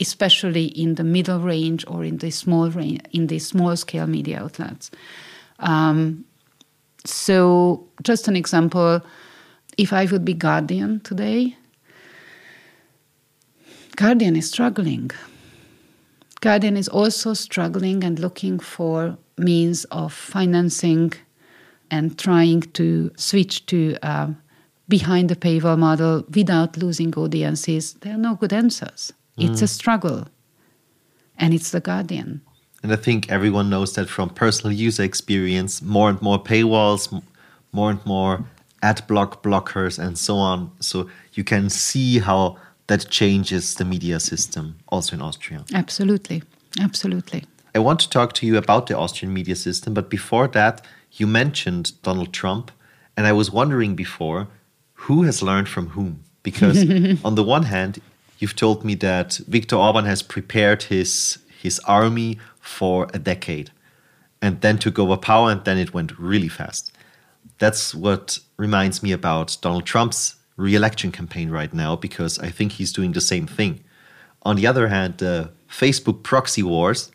[0.00, 4.42] especially in the middle range or in the small range, in the small scale media
[4.42, 4.90] outlets.
[5.60, 6.24] Um,
[7.04, 9.00] so, just an example:
[9.78, 11.56] if I would be Guardian today,
[13.94, 15.12] Guardian is struggling.
[16.40, 21.12] Guardian is also struggling and looking for means of financing
[21.90, 24.28] and trying to switch to uh,
[24.88, 27.94] behind the paywall model without losing audiences.
[28.00, 29.12] There are no good answers.
[29.38, 29.50] Mm.
[29.50, 30.26] It's a struggle,
[31.38, 32.40] and it's the Guardian.
[32.82, 37.22] And I think everyone knows that from personal user experience, more and more paywalls,
[37.72, 38.44] more and more
[38.82, 40.70] ad block blockers, and so on.
[40.80, 45.64] So you can see how that changes the media system also in Austria.
[45.74, 46.42] Absolutely.
[46.80, 47.44] Absolutely.
[47.74, 51.26] I want to talk to you about the Austrian media system, but before that, you
[51.26, 52.70] mentioned Donald Trump,
[53.16, 54.48] and I was wondering before
[54.94, 56.24] who has learned from whom?
[56.42, 56.78] Because
[57.24, 58.00] on the one hand,
[58.38, 63.70] you've told me that Viktor Orban has prepared his his army for a decade
[64.42, 66.92] and then took over power and then it went really fast.
[67.58, 72.72] That's what reminds me about Donald Trump's re election campaign right now because I think
[72.72, 73.80] he's doing the same thing.
[74.42, 77.10] On the other hand, uh, Facebook proxy wars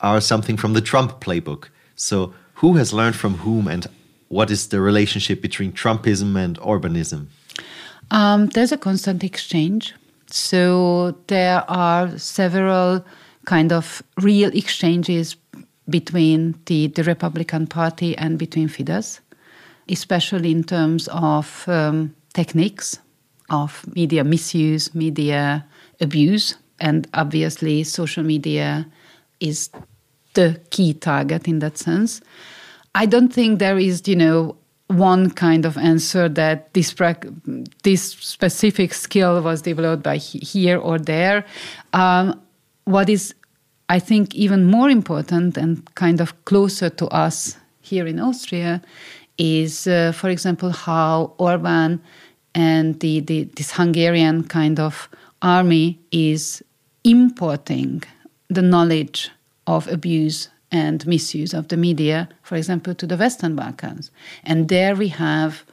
[0.00, 1.68] are something from the Trump playbook.
[1.96, 3.86] So, who has learned from whom and
[4.28, 7.26] what is the relationship between Trumpism and Orbanism?
[8.10, 9.94] Um, there's a constant exchange.
[10.26, 13.04] So, there are several
[13.44, 15.36] kind of real exchanges
[15.88, 19.20] between the, the Republican Party and between Fidesz,
[19.88, 22.98] especially in terms of um, techniques
[23.50, 25.64] of media misuse, media
[26.00, 28.86] abuse, and obviously social media
[29.40, 29.70] is
[30.34, 32.20] the key target in that sense.
[32.94, 34.56] I don't think there is, you know,
[34.88, 36.94] one kind of answer that this
[37.82, 41.44] this specific skill was developed by here or there.
[41.92, 42.40] Um,
[42.84, 43.34] what is,
[43.88, 48.82] I think, even more important and kind of closer to us here in Austria
[49.42, 52.00] is, uh, for example, how Orban
[52.54, 55.08] and the, the, this Hungarian kind of
[55.42, 56.62] army is
[57.02, 58.04] importing
[58.48, 59.30] the knowledge
[59.66, 64.12] of abuse and misuse of the media, for example, to the Western Balkans.
[64.44, 65.64] And there we have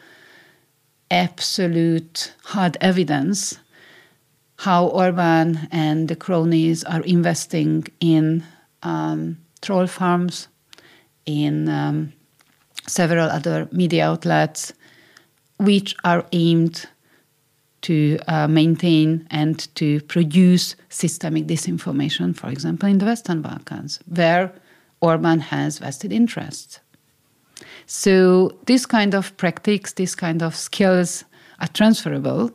[1.11, 3.59] absolute hard evidence
[4.57, 8.43] how Orban and the cronies are investing in
[8.81, 10.47] um, troll farms,
[11.25, 12.13] in um,
[12.89, 14.73] several other media outlets,
[15.57, 16.85] which are aimed
[17.81, 24.51] to uh, maintain and to produce systemic disinformation, for example, in the Western Balkans, where
[25.01, 26.79] Orban has vested interests.
[27.85, 31.23] So, this kind of practice, this kind of skills
[31.59, 32.51] are transferable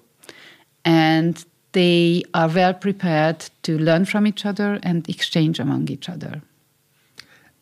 [0.85, 6.43] and they are well prepared to learn from each other and exchange among each other.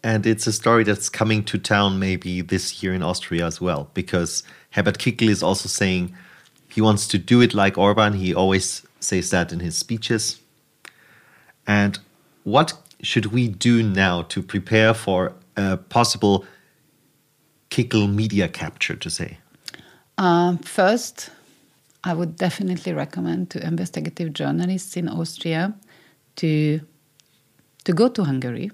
[0.05, 3.89] And it's a story that's coming to town maybe this year in Austria as well,
[3.95, 6.15] because Herbert Kickl is also saying
[6.69, 8.15] he wants to do it like Orban.
[8.15, 10.41] He always says that in his speeches.
[11.67, 11.99] And
[12.45, 16.45] what should we do now to prepare for a possible
[17.71, 19.39] Kickl media capture, to say?
[20.19, 21.31] Um, first,
[22.05, 25.75] I would definitely recommend to investigative journalists in Austria
[26.37, 26.81] to,
[27.85, 28.71] to go to Hungary,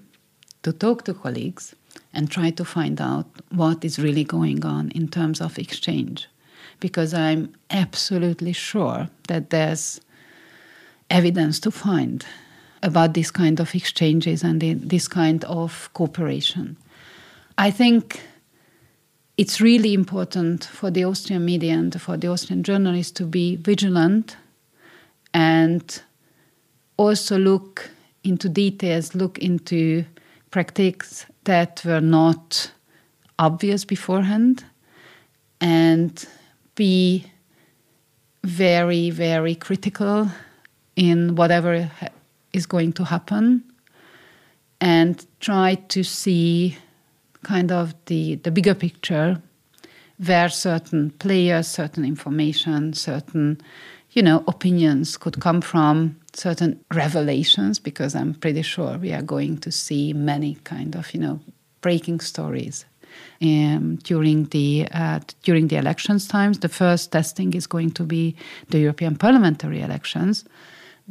[0.63, 1.75] to talk to colleagues,
[2.13, 6.27] and try to find out what is really going on in terms of exchange
[6.79, 10.01] because I'm absolutely sure that there's
[11.09, 12.25] evidence to find
[12.81, 16.77] about this kind of exchanges and this kind of cooperation.
[17.57, 18.21] I think
[19.37, 24.37] it's really important for the Austrian media and for the Austrian journalists to be vigilant
[25.33, 26.01] and
[26.95, 27.89] also look
[28.23, 30.05] into details, look into
[30.51, 32.71] practices that were not
[33.37, 34.65] obvious beforehand,
[35.61, 36.27] and
[36.75, 37.25] be
[38.43, 40.27] very, very critical
[40.95, 41.89] in whatever
[42.53, 43.63] is going to happen
[44.81, 46.77] and try to see
[47.43, 49.41] kind of the, the bigger picture
[50.25, 53.61] where certain players, certain information, certain
[54.11, 59.57] you know opinions could come from certain revelations because i'm pretty sure we are going
[59.57, 61.39] to see many kind of you know
[61.81, 62.85] breaking stories
[63.41, 66.59] um, during the uh, during the elections times.
[66.59, 68.35] The first testing is going to be
[68.69, 70.45] the European parliamentary elections.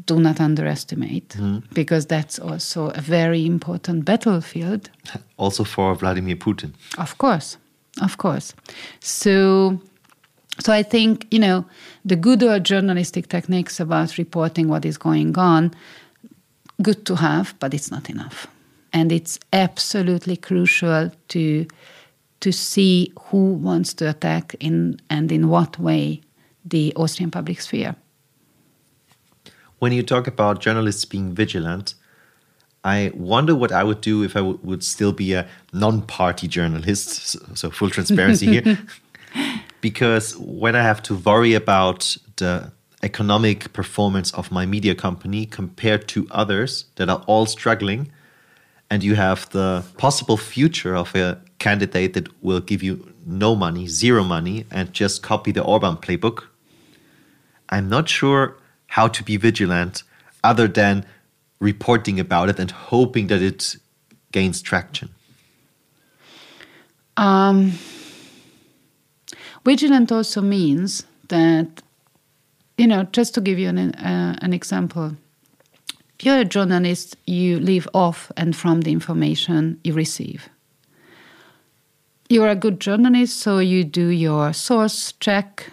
[0.07, 1.63] Do not underestimate, mm.
[1.75, 4.91] because that's also a very important battlefield.
[5.37, 6.73] Also for Vladimir Putin.
[6.99, 7.59] Of course,
[8.03, 8.55] of course.
[9.01, 9.81] So
[10.61, 11.65] so I think, you know,
[12.05, 15.73] the good old journalistic techniques about reporting what is going on,
[16.83, 18.47] good to have, but it's not enough.
[18.93, 21.67] And it's absolutely crucial to
[22.41, 26.21] to see who wants to attack in and in what way
[26.65, 27.97] the Austrian public sphere.
[29.81, 31.95] When you talk about journalists being vigilant,
[32.85, 37.37] I wonder what I would do if I would still be a non party journalist.
[37.57, 38.79] So, full transparency here.
[39.81, 42.73] because when I have to worry about the
[43.03, 48.11] economic performance of my media company compared to others that are all struggling,
[48.91, 53.87] and you have the possible future of a candidate that will give you no money,
[53.87, 56.45] zero money, and just copy the Orban playbook,
[57.69, 58.57] I'm not sure
[58.87, 60.03] how to be vigilant
[60.43, 61.05] other than
[61.61, 63.77] reporting about it and hoping that it
[64.33, 65.11] gains traction.
[67.17, 67.73] Um,
[69.65, 71.83] vigilant also means that,
[72.77, 75.17] you know, just to give you an, uh, an example,
[76.19, 80.49] if you're a journalist, you live off and from the information you receive.
[82.29, 85.71] You're a good journalist, so you do your source check,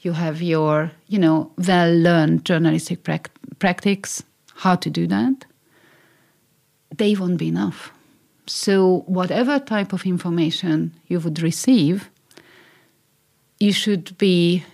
[0.00, 3.06] you have your, you know, well-learned journalistic
[3.58, 4.22] practice,
[4.56, 5.44] how to do that,
[6.96, 7.92] they won't be enough.
[8.46, 12.10] So whatever type of information you would receive,
[13.60, 14.64] you should be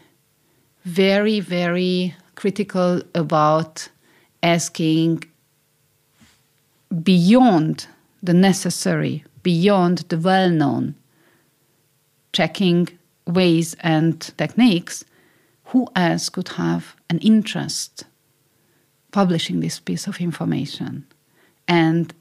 [0.84, 3.88] very, very critical about
[4.42, 5.22] asking
[7.02, 7.86] beyond
[8.22, 10.94] the necessary, beyond the well known,
[12.32, 12.88] checking
[13.26, 15.04] ways and techniques,
[15.66, 18.04] who else could have an interest
[19.12, 21.06] publishing this piece of information?
[21.68, 22.12] And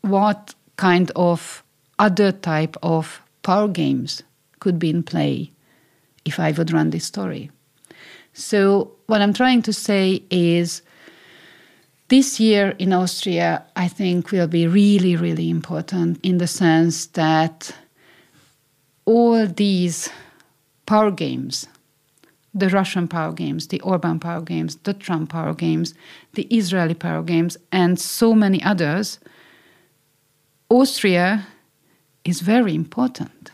[0.00, 1.62] what kind of
[1.98, 4.22] other type of power games
[4.62, 5.50] could be in play
[6.24, 7.50] if I would run this story?
[8.32, 10.82] So, what I'm trying to say is
[12.08, 17.74] this year in Austria, I think, will be really, really important in the sense that
[19.04, 20.08] all these
[20.86, 21.66] power games
[22.54, 25.94] the Russian power games, the Orban power games, the Trump power games,
[26.34, 29.18] the Israeli power games, and so many others,
[30.68, 31.46] Austria
[32.24, 33.51] is very important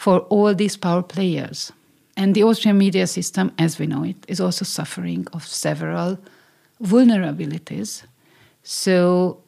[0.00, 1.72] for all these power players.
[2.16, 6.18] And the Austrian media system, as we know it, is also suffering of several
[6.82, 8.04] vulnerabilities.
[8.62, 9.42] So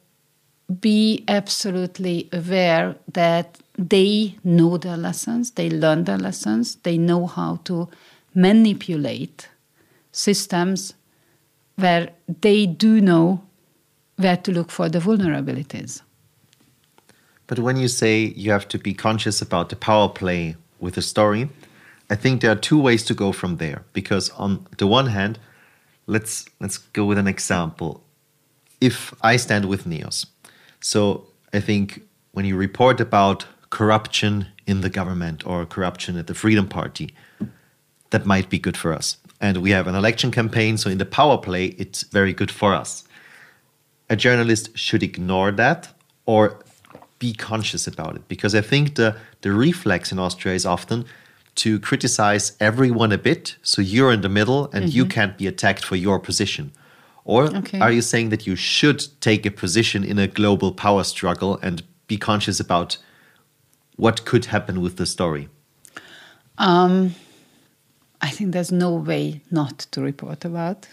[0.79, 7.57] be absolutely aware that they know their lessons, they learn their lessons, they know how
[7.65, 7.89] to
[8.35, 9.49] manipulate
[10.13, 10.93] systems
[11.77, 12.11] where
[12.43, 13.43] they do know
[14.17, 16.03] where to look for the vulnerabilities.
[17.47, 21.03] But when you say you have to be conscious about the power play with a
[21.03, 21.49] story,
[22.11, 23.85] I think there are two ways to go from there.
[23.93, 25.39] Because on the one hand,
[26.07, 28.03] let's let's go with an example.
[28.81, 30.27] If I stand with Neos,
[30.81, 36.35] so I think when you report about corruption in the government or corruption at the
[36.35, 37.15] Freedom Party,
[38.11, 39.17] that might be good for us.
[39.41, 42.75] And we have an election campaign, so in the power play, it's very good for
[42.75, 43.05] us.
[44.09, 45.89] A journalist should ignore that
[46.27, 46.63] or
[47.23, 51.05] be conscious about it because I think the, the reflex in Austria is often
[51.55, 53.57] to criticize everyone a bit.
[53.63, 54.97] So you're in the middle and mm-hmm.
[54.97, 56.73] you can't be attacked for your position.
[57.25, 57.79] Or okay.
[57.79, 61.85] are you saying that you should take a position in a global power struggle and
[62.09, 62.99] be conscious about
[63.95, 65.49] what could happen with the story?
[66.59, 67.15] Um,
[68.21, 70.89] I think there's no way not to report about.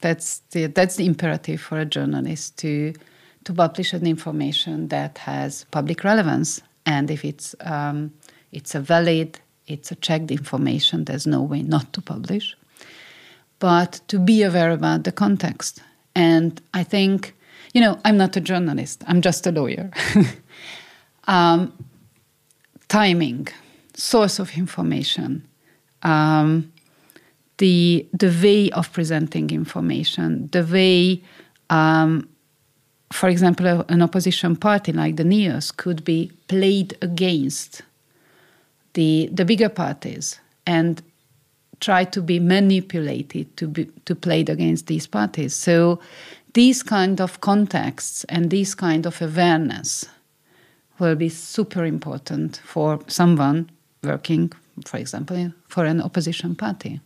[0.00, 2.94] That's the that's the imperative for a journalist to
[3.44, 8.12] to publish an information that has public relevance, and if it's um,
[8.52, 12.56] it's a valid, it's a checked information, there's no way not to publish.
[13.58, 15.82] But to be aware about the context,
[16.14, 17.34] and I think
[17.74, 19.90] you know I'm not a journalist; I'm just a lawyer.
[21.24, 21.72] um,
[22.88, 23.48] timing,
[23.94, 25.46] source of information
[26.02, 26.72] um,
[27.58, 31.22] the the way of presenting information, the way,
[31.68, 32.28] um,
[33.12, 37.82] for example, an opposition party like the Neos could be played against
[38.94, 41.02] the the bigger parties and
[41.80, 45.54] try to be manipulated to be to played against these parties.
[45.54, 46.00] So
[46.54, 50.06] these kind of contexts and these kind of awareness
[50.98, 53.70] will be super important for someone
[54.02, 54.52] working
[54.86, 57.00] for example, for an opposition party.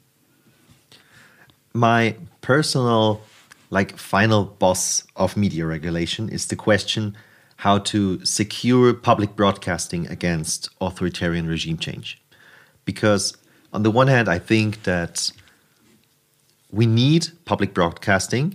[1.73, 3.21] My personal,
[3.75, 7.17] like, final boss of media regulation is the question
[7.57, 12.23] how to secure public broadcasting against authoritarian regime change.
[12.85, 13.37] Because,
[13.73, 15.33] on the one hand, I think that
[16.71, 18.55] we need public broadcasting,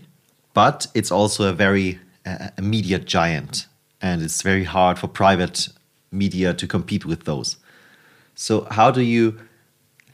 [0.53, 3.67] but it's also a very uh, a media giant,
[4.01, 5.67] and it's very hard for private
[6.11, 7.57] media to compete with those.
[8.35, 9.37] So, how do you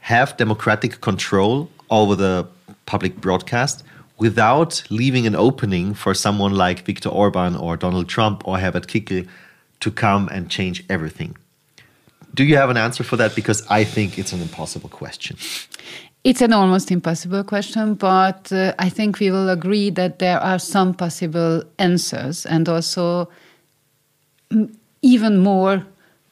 [0.00, 2.46] have democratic control over the
[2.86, 3.84] public broadcast
[4.18, 9.26] without leaving an opening for someone like Viktor Orban or Donald Trump or Herbert Kickl
[9.80, 11.36] to come and change everything?
[12.34, 13.34] Do you have an answer for that?
[13.34, 15.36] Because I think it's an impossible question.
[16.24, 20.58] It's an almost impossible question, but uh, I think we will agree that there are
[20.58, 23.28] some possible answers and also
[25.02, 25.86] even more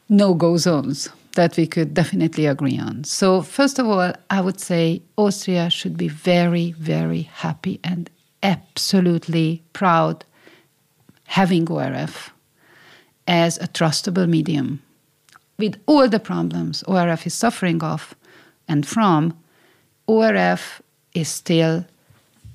[0.08, 3.04] no go zones that we could definitely agree on.
[3.04, 8.10] So, first of all, I would say Austria should be very, very happy and
[8.42, 10.24] absolutely proud
[11.26, 12.32] having ORF
[13.26, 14.82] as a trustable medium.
[15.58, 18.14] With all the problems ORF is suffering of
[18.68, 19.36] and from,
[20.06, 20.82] ORF
[21.14, 21.86] is still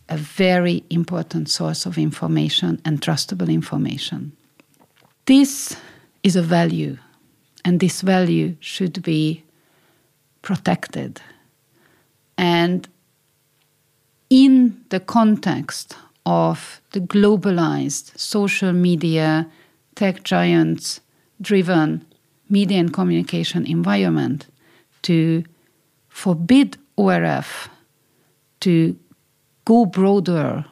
[0.09, 4.31] a very important source of information and trustable information.
[5.25, 5.75] This
[6.23, 6.97] is a value
[7.65, 9.43] and this value should be
[10.41, 11.21] protected.
[12.37, 12.87] And
[14.29, 15.95] in the context
[16.25, 19.47] of the globalized social media,
[19.95, 21.01] tech giants
[21.41, 22.05] driven
[22.49, 24.47] media and communication environment,
[25.03, 25.43] to
[26.09, 27.69] forbid ORF
[28.59, 28.97] to
[29.65, 30.65] go broader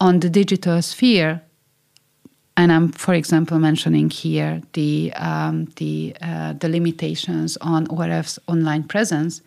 [0.00, 1.42] on the digital sphere
[2.56, 8.84] and I'm, for example, mentioning here the um, the uh, the limitations on ORF's online
[8.84, 9.40] presence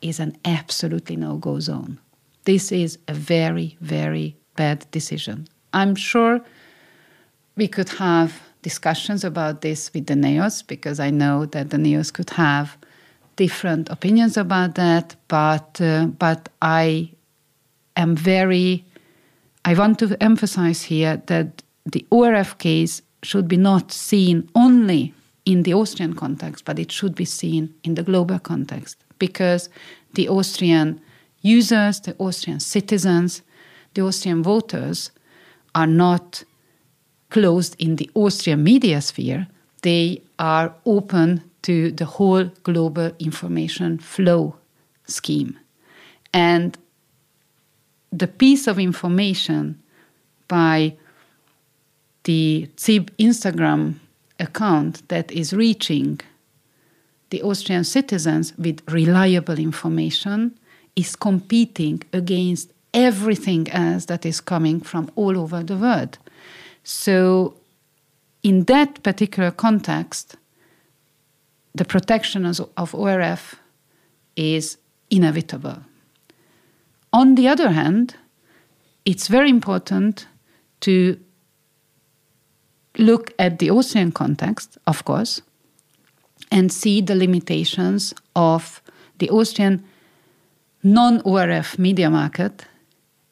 [0.00, 1.98] is an absolutely no-go zone.
[2.44, 5.46] This is a very very bad decision.
[5.72, 6.40] I'm sure
[7.56, 12.12] we could have discussions about this with the NEOS because I know that the NEOS
[12.12, 12.76] could have
[13.36, 17.12] different opinions about that, but uh, but I
[17.96, 18.84] am very
[19.64, 21.62] I want to emphasize here that
[21.92, 25.14] the ORF case should be not seen only
[25.44, 29.68] in the Austrian context, but it should be seen in the global context because
[30.14, 31.00] the Austrian
[31.40, 33.42] users, the Austrian citizens,
[33.94, 35.10] the Austrian voters
[35.74, 36.44] are not
[37.30, 39.46] closed in the Austrian media sphere.
[39.82, 44.56] They are open to the whole global information flow
[45.06, 45.58] scheme.
[46.32, 46.76] And
[48.12, 49.80] the piece of information
[50.46, 50.96] by
[52.28, 53.94] the ZIB Instagram
[54.38, 56.20] account that is reaching
[57.30, 60.54] the Austrian citizens with reliable information
[60.94, 66.18] is competing against everything else that is coming from all over the world.
[66.84, 67.54] So,
[68.42, 70.36] in that particular context,
[71.74, 73.56] the protection of ORF
[74.36, 74.76] is
[75.10, 75.78] inevitable.
[77.10, 78.16] On the other hand,
[79.06, 80.26] it's very important
[80.80, 81.18] to
[82.98, 85.40] look at the Austrian context, of course,
[86.50, 88.82] and see the limitations of
[89.18, 89.84] the Austrian
[90.82, 92.64] non ORF media market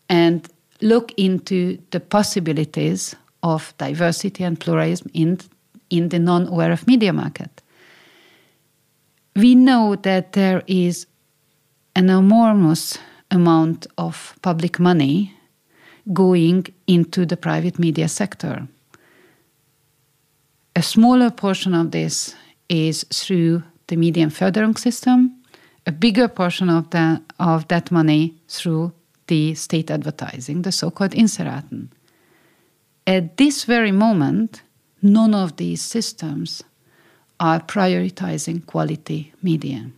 [0.09, 0.49] and
[0.81, 5.39] look into the possibilities of diversity and pluralism in,
[5.91, 7.63] in the non ORF media market.
[9.35, 11.07] We know that there is
[11.95, 12.99] an enormous
[13.31, 15.35] amount of public money
[16.13, 18.67] going into the private media sector.
[20.77, 22.35] A smaller portion of this
[22.69, 25.43] is through the Medienförderung system,
[25.87, 28.93] a bigger portion of, the, of that money through
[29.27, 31.89] the state advertising, the so called Inseraten.
[33.07, 34.61] At this very moment,
[35.01, 36.63] none of these systems
[37.41, 39.91] are prioritizing quality media.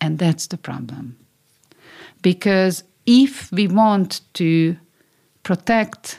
[0.00, 1.16] And that's the problem.
[2.20, 4.76] Because if we want to
[5.44, 6.18] protect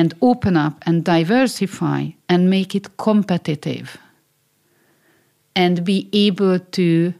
[0.00, 3.98] and open up and diversify and make it competitive
[5.54, 7.12] and be able to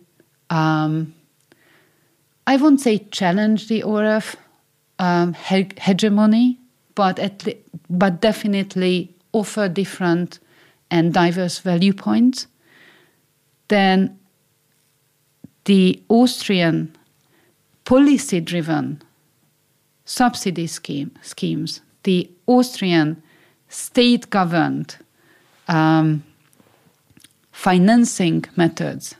[0.48, 1.14] um,
[2.46, 4.34] I won't say challenge the ORF
[4.98, 6.58] um, he- hegemony,
[6.94, 7.60] but at le-
[7.90, 10.38] but definitely offer different
[10.90, 12.46] and diverse value points,
[13.68, 14.18] then
[15.66, 16.96] the Austrian
[17.84, 19.02] policy-driven
[20.06, 23.22] subsidy scheme schemes the Austrian
[23.68, 24.96] state governed
[25.68, 26.22] um,
[27.52, 29.14] financing methods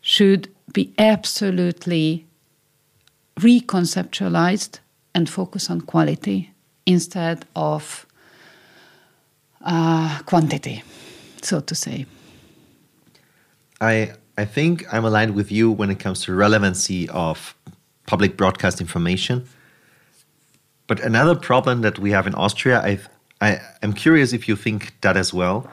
[0.00, 2.26] should be absolutely
[3.36, 4.78] reconceptualized
[5.14, 6.52] and focus on quality
[6.86, 8.06] instead of
[9.64, 10.82] uh, quantity,
[11.42, 12.06] so to say.
[13.80, 17.54] I I think I'm aligned with you when it comes to relevancy of
[18.06, 19.46] public broadcast information.
[20.86, 22.98] But another problem that we have in Austria, I,
[23.40, 25.70] I am curious if you think that as well,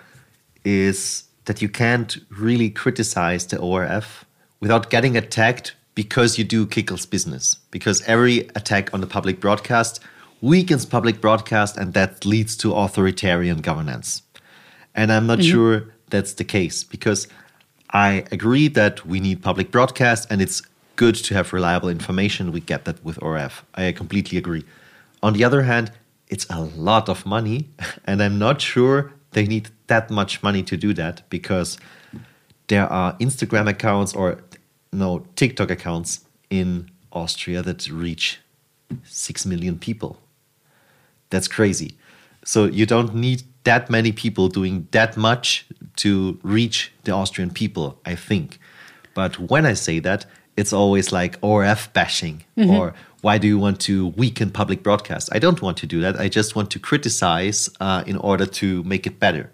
[0.64, 4.26] is that you can't really criticize the ORF
[4.60, 7.55] without getting attacked because you do Kickl's business.
[7.72, 9.99] Because every attack on the public broadcast
[10.41, 14.22] weakens public broadcast and that leads to authoritarian governance.
[14.95, 15.51] And I'm not mm -hmm.
[15.51, 17.28] sure that's the case because
[17.93, 20.62] I agree that we need public broadcast and it's
[20.95, 22.51] good to have reliable information.
[22.51, 23.64] We get that with ORF.
[23.78, 24.64] I completely agree.
[25.22, 25.92] On the other hand,
[26.28, 27.70] it's a lot of money,
[28.06, 31.78] and I'm not sure they need that much money to do that because
[32.68, 34.40] there are Instagram accounts or
[34.92, 38.40] no TikTok accounts in Austria that reach
[39.04, 40.20] 6 million people.
[41.30, 41.98] That's crazy.
[42.44, 45.66] So you don't need that many people doing that much
[45.98, 48.60] to reach the Austrian people, I think.
[49.14, 52.80] But when I say that, it's always like ORF bashing mm -hmm.
[52.80, 55.30] or why do you want to weaken public broadcast?
[55.32, 56.20] I don't want to do that.
[56.20, 59.52] I just want to criticize uh, in order to make it better.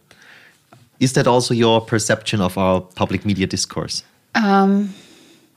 [0.99, 4.03] Is that also your perception of our public media discourse?
[4.35, 4.93] Um,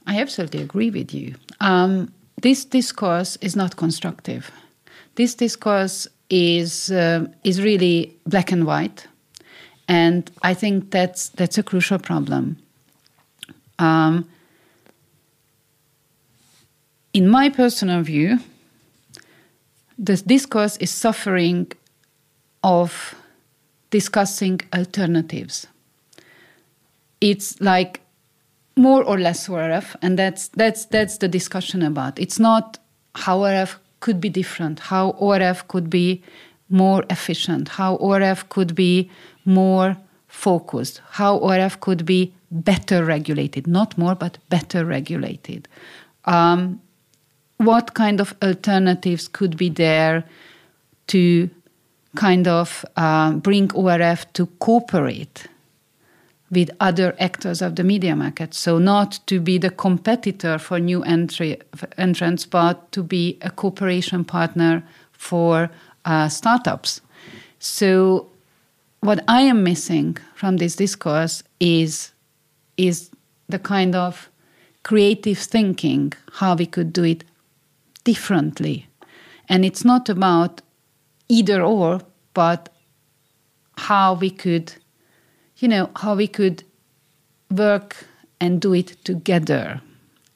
[0.06, 1.34] I absolutely agree with you.
[1.60, 4.50] Um, this discourse is not constructive.
[5.16, 9.06] This discourse is uh, is really black and white,
[9.88, 12.56] and I think that's that's a crucial problem.
[13.78, 14.28] Um,
[17.12, 18.38] in my personal view,
[19.98, 21.70] this discourse is suffering
[22.62, 23.14] of
[23.90, 25.66] discussing alternatives.
[27.20, 28.00] It's like
[28.76, 32.18] more or less ORF, and that's that's that's the discussion about.
[32.18, 32.78] It's not
[33.14, 36.22] how ORF could be different, how ORF could be
[36.68, 39.10] more efficient, how ORF could be
[39.44, 39.96] more
[40.28, 45.66] focused, how ORF could be better regulated, not more, but better regulated.
[46.24, 46.80] Um,
[47.58, 50.24] what kind of alternatives could be there
[51.08, 51.50] to
[52.16, 55.46] kind of uh, bring ORF to cooperate
[56.50, 58.54] with other actors of the media market.
[58.54, 61.58] So not to be the competitor for new entry
[61.98, 64.82] entrants, but to be a cooperation partner
[65.12, 65.70] for
[66.04, 67.02] uh, startups.
[67.58, 68.30] So
[69.00, 72.12] what I am missing from this discourse is
[72.76, 73.10] is
[73.48, 74.30] the kind of
[74.84, 77.24] creative thinking how we could do it
[78.10, 78.86] differently.
[79.48, 80.62] And it's not about
[81.28, 82.00] either or,
[82.32, 82.68] but
[83.76, 84.72] how we could
[85.58, 86.62] you know, how we could
[87.50, 87.96] work
[88.40, 89.80] and do it together.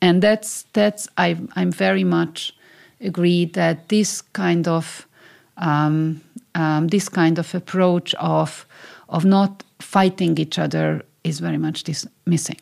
[0.01, 2.55] And that's that's I I'm very much
[3.01, 5.07] agree that this kind of
[5.57, 6.21] um,
[6.55, 8.67] um, this kind of approach of
[9.09, 12.61] of not fighting each other is very much this missing.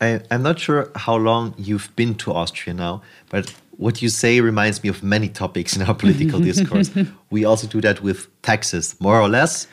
[0.00, 4.40] I, I'm not sure how long you've been to Austria now, but what you say
[4.40, 6.90] reminds me of many topics in our political discourse.
[7.30, 9.66] We also do that with taxes, more or less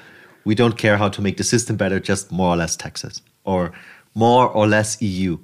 [0.44, 3.72] we don't care how to make the system better, just more or less taxes or
[4.14, 5.38] more or less EU.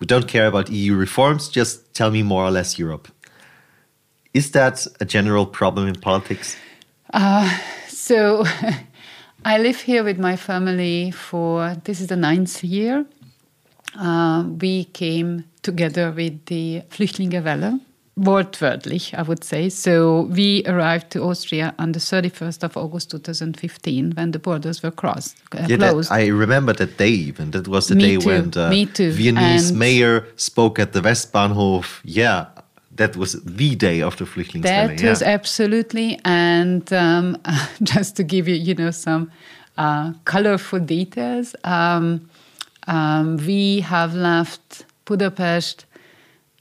[0.00, 3.08] We don't care about EU reforms, just tell me more or less Europe.
[4.32, 6.56] Is that a general problem in politics?
[7.12, 8.44] Uh, so
[9.44, 13.06] I live here with my family for this is the ninth year.
[13.98, 17.80] Uh, we came together with the Flüchtlingswelle
[18.16, 19.68] wortwörtlich, I would say.
[19.68, 24.90] So we arrived to Austria on the 31st of August 2015 when the borders were
[24.90, 26.10] crossed, uh, yeah, closed.
[26.10, 27.50] That, I remember that day even.
[27.50, 28.68] That was the Me day too, when the.
[29.12, 32.00] Viennese And- mayor spoke at the Westbahnhof.
[32.04, 32.46] Yeah,
[32.94, 34.62] that was the day of the Flüchtlingswelle.
[34.62, 35.10] That yeah.
[35.10, 37.36] was absolutely, and um,
[37.82, 39.30] just to give you, you know, some
[39.76, 42.28] uh, colorful details, um,
[42.86, 45.86] um, we have left Budapest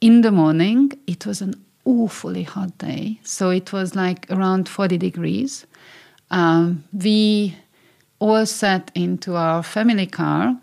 [0.01, 0.91] in the morning.
[1.07, 1.55] It was an
[1.85, 5.65] awfully hot day, so it was like around 40 degrees.
[6.31, 7.55] Um, we
[8.19, 10.57] all sat into our family car,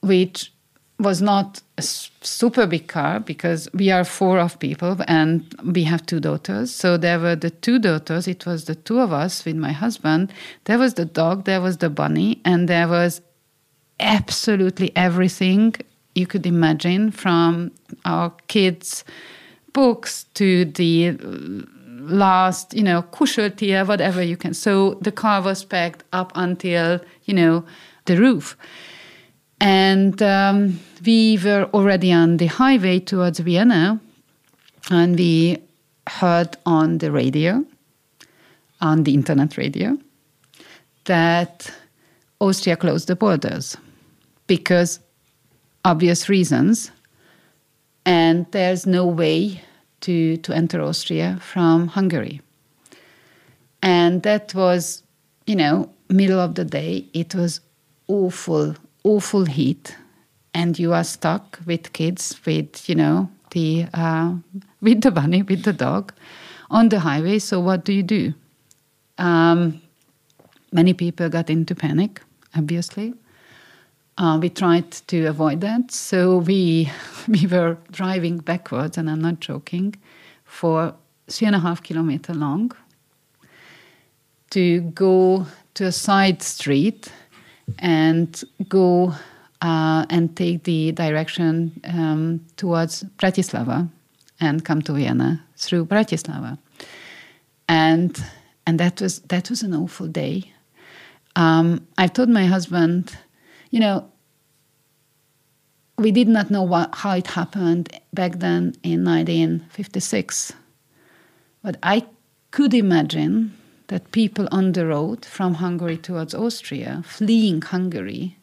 [0.00, 0.52] which
[0.98, 6.06] was not a super big car because we are four of people and we have
[6.06, 6.74] two daughters.
[6.74, 8.26] So there were the two daughters.
[8.26, 10.32] It was the two of us with my husband.
[10.64, 11.44] There was the dog.
[11.44, 13.20] There was the bunny, and there was
[14.00, 15.74] absolutely everything
[16.14, 17.70] you could imagine from
[18.04, 19.04] our kids'
[19.72, 21.16] books to the
[22.00, 24.54] last, you know, kuscheltier, whatever you can.
[24.54, 27.64] So the car was packed up until, you know,
[28.06, 28.56] the roof.
[29.60, 34.00] And um, we were already on the highway towards Vienna,
[34.90, 35.58] and we
[36.08, 37.64] heard on the radio,
[38.80, 39.98] on the internet radio,
[41.04, 41.70] that
[42.38, 43.76] Austria closed the borders
[44.46, 45.00] because
[45.84, 46.90] obvious reasons,
[48.04, 49.62] and there's no way
[50.00, 52.40] to, to enter Austria from Hungary.
[53.82, 55.02] And that was,
[55.46, 57.06] you know, middle of the day.
[57.12, 57.60] It was
[58.08, 58.74] awful,
[59.04, 59.96] awful heat,
[60.54, 64.34] and you are stuck with kids, with you know the uh,
[64.80, 66.12] with the bunny, with the dog,
[66.70, 67.38] on the highway.
[67.38, 68.34] So what do you do?
[69.18, 69.80] Um,
[70.72, 72.20] many people got into panic,
[72.56, 73.14] obviously.
[74.18, 76.90] Uh, we tried to avoid that, so we
[77.28, 79.94] we were driving backwards, and I'm not joking,
[80.44, 80.94] for
[81.28, 82.72] three and a half kilometer long
[84.50, 87.12] to go to a side street
[87.78, 89.12] and go
[89.60, 93.88] uh, and take the direction um, towards Bratislava
[94.40, 96.58] and come to Vienna through Bratislava,
[97.68, 98.22] and
[98.66, 100.52] and that was that was an awful day.
[101.34, 103.14] Um, I told my husband,
[103.70, 104.10] you know,
[105.98, 110.52] we did not know what, how it happened back then in 1956,
[111.62, 112.06] but I
[112.50, 113.56] could imagine
[113.88, 118.36] that people on the road from Hungary towards Austria, fleeing Hungary,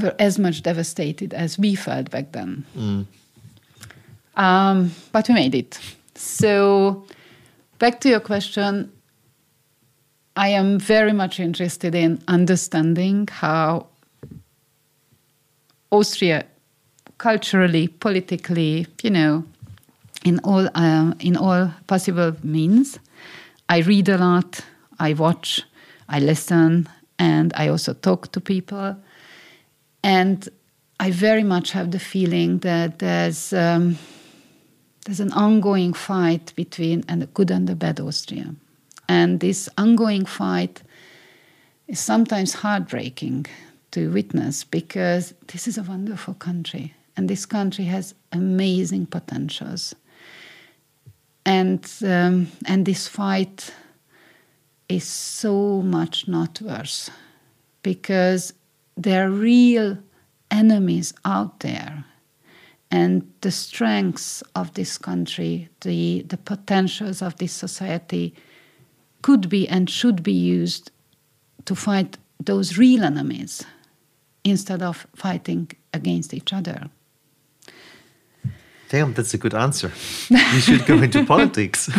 [0.00, 2.64] were as much devastated as we felt back then.
[2.76, 3.06] Mm.
[4.36, 5.78] Um, but we made it.
[6.14, 7.06] So,
[7.78, 8.92] back to your question,
[10.36, 13.86] I am very much interested in understanding how
[15.90, 16.44] Austria,
[17.16, 19.44] culturally, politically, you know,
[20.24, 22.98] in all uh, in all possible means.
[23.70, 24.60] I read a lot.
[24.98, 25.62] I watch.
[26.08, 28.96] I listen, and I also talk to people.
[30.02, 30.48] And
[31.00, 33.96] I very much have the feeling that there's um,
[35.06, 38.54] there's an ongoing fight between and the good and the bad Austria,
[39.08, 40.82] and this ongoing fight
[41.88, 43.46] is sometimes heartbreaking
[43.92, 46.94] to witness because this is a wonderful country.
[47.16, 49.94] And this country has amazing potentials.
[51.44, 53.72] And um, and this fight
[54.88, 57.10] is so much not worse
[57.82, 58.52] because
[58.96, 59.98] there are real
[60.50, 62.04] enemies out there.
[62.90, 68.34] And the strengths of this country the the potentials of this society
[69.26, 70.84] could be and should be used
[71.64, 73.64] to fight those real enemies
[74.44, 76.78] instead of fighting against each other
[78.88, 79.90] Damn, that's a good answer.
[80.30, 81.90] You should go into politics.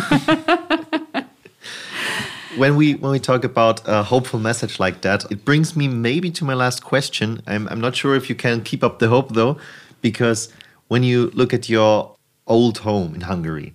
[2.56, 6.30] when we when we talk about a hopeful message like that, it brings me maybe
[6.30, 7.42] to my last question.
[7.46, 9.58] I'm I'm not sure if you can keep up the hope though,
[10.00, 10.48] because
[10.90, 12.16] when you look at your
[12.46, 13.74] old home in Hungary,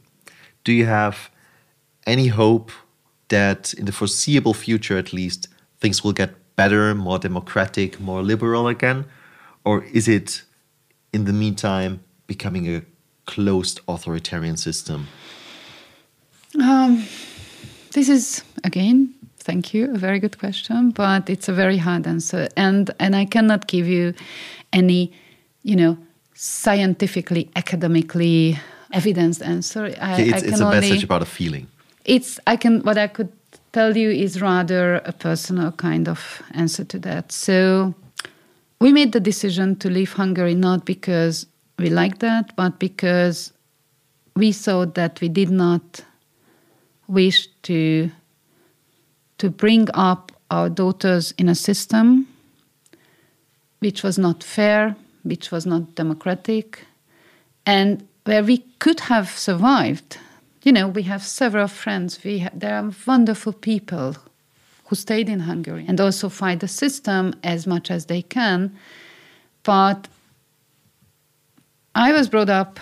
[0.64, 1.30] do you have
[2.08, 2.72] any hope
[3.30, 5.48] that in the foreseeable future at least
[5.80, 9.06] things will get better, more democratic, more liberal again?
[9.66, 10.44] Or is it
[11.12, 12.82] in the meantime becoming a
[13.26, 15.08] closed authoritarian system?
[16.62, 17.06] Um,
[17.92, 22.48] this is again, thank you, a very good question, but it's a very hard answer,
[22.56, 24.14] and and I cannot give you
[24.72, 25.12] any,
[25.64, 25.98] you know,
[26.34, 28.60] scientifically, academically
[28.92, 29.86] evidenced answer.
[30.00, 31.68] I, it's, I it's a only, message about a feeling.
[32.06, 33.32] It's I can what I could
[33.72, 37.32] tell you is rather a personal kind of answer to that.
[37.32, 37.94] So
[38.80, 41.46] we made the decision to leave Hungary not because
[41.80, 43.54] we like that, but because
[44.36, 46.04] we saw that we did not
[47.08, 48.12] wish to
[49.38, 52.28] to bring up our daughters in a system
[53.80, 56.86] which was not fair, which was not democratic,
[57.66, 60.18] and where we could have survived.
[60.64, 62.24] You know, we have several friends.
[62.24, 64.16] We have, there are wonderful people
[64.86, 68.74] who stayed in Hungary and also fight the system as much as they can.
[69.64, 70.08] But
[71.94, 72.80] I was brought up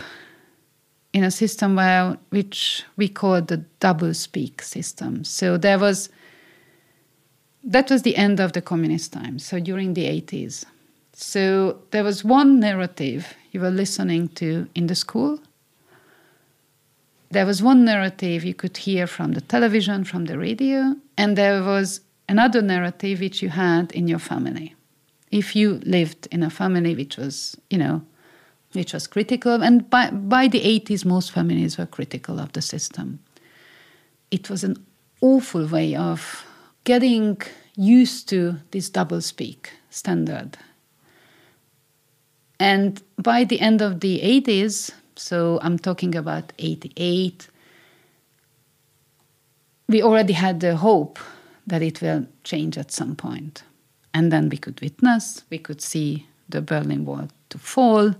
[1.12, 5.24] in a system where which we call the double speak system.
[5.24, 6.10] So there was
[7.64, 9.38] that was the end of the communist time.
[9.38, 10.66] So during the 80s.
[11.14, 15.40] So there was one narrative you were listening to in the school.
[17.32, 21.64] There was one narrative you could hear from the television, from the radio, and there
[21.64, 24.76] was another narrative which you had in your family.
[25.32, 28.02] If you lived in a family which was, you know,
[28.74, 29.64] which was critical.
[29.64, 33.20] And by, by the 80s, most families were critical of the system.
[34.30, 34.86] It was an
[35.22, 36.46] awful way of
[36.84, 37.42] getting
[37.76, 40.58] used to this double speak standard.
[42.60, 44.92] And by the end of the 80s,
[45.22, 47.48] so I'm talking about 88,
[49.88, 51.20] we already had the hope
[51.68, 53.64] that it will change at some point.
[54.14, 58.14] And then we could witness, we could see the Berlin Wall to fall,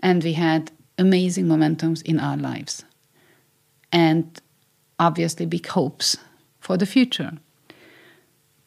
[0.00, 2.84] and we had amazing momentums in our lives
[3.92, 4.40] and
[4.98, 6.16] obviously big hopes
[6.60, 7.32] for the future.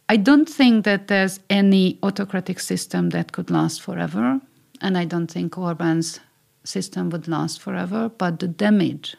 [0.08, 4.40] I don't think that there's any autocratic system that could last forever,
[4.82, 6.20] and I don't think Orban's
[6.66, 9.16] system would last forever, but the damage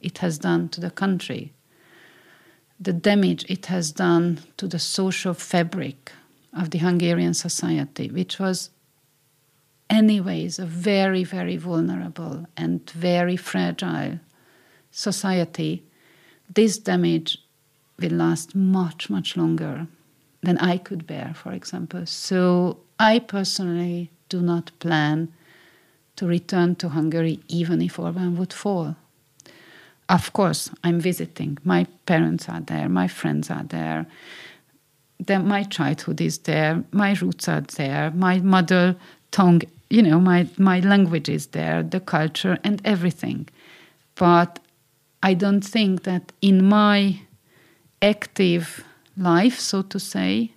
[0.00, 1.52] it has done to the country,
[2.78, 6.12] the damage it has done to the social fabric
[6.52, 8.70] of the Hungarian society, which was
[9.92, 14.18] anyways, a very, very vulnerable and very fragile
[14.90, 15.84] society,
[16.52, 17.38] this damage
[17.98, 19.86] will last much, much longer
[20.42, 22.06] than I could bear, for example.
[22.06, 25.32] So I personally do not plan
[26.16, 28.96] to return to Hungary even if Orban would fall.
[30.08, 31.58] Of course, I'm visiting.
[31.64, 34.06] My parents are there, my friends are there.
[35.18, 38.96] The, my childhood is there, my roots are there, my mother
[39.30, 43.46] tongue you know, my, my language is there, the culture, and everything.
[44.14, 44.58] But
[45.22, 47.20] I don't think that in my
[48.00, 48.84] active
[49.18, 50.52] life, so to say,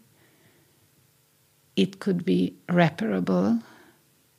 [1.76, 3.60] it could be reparable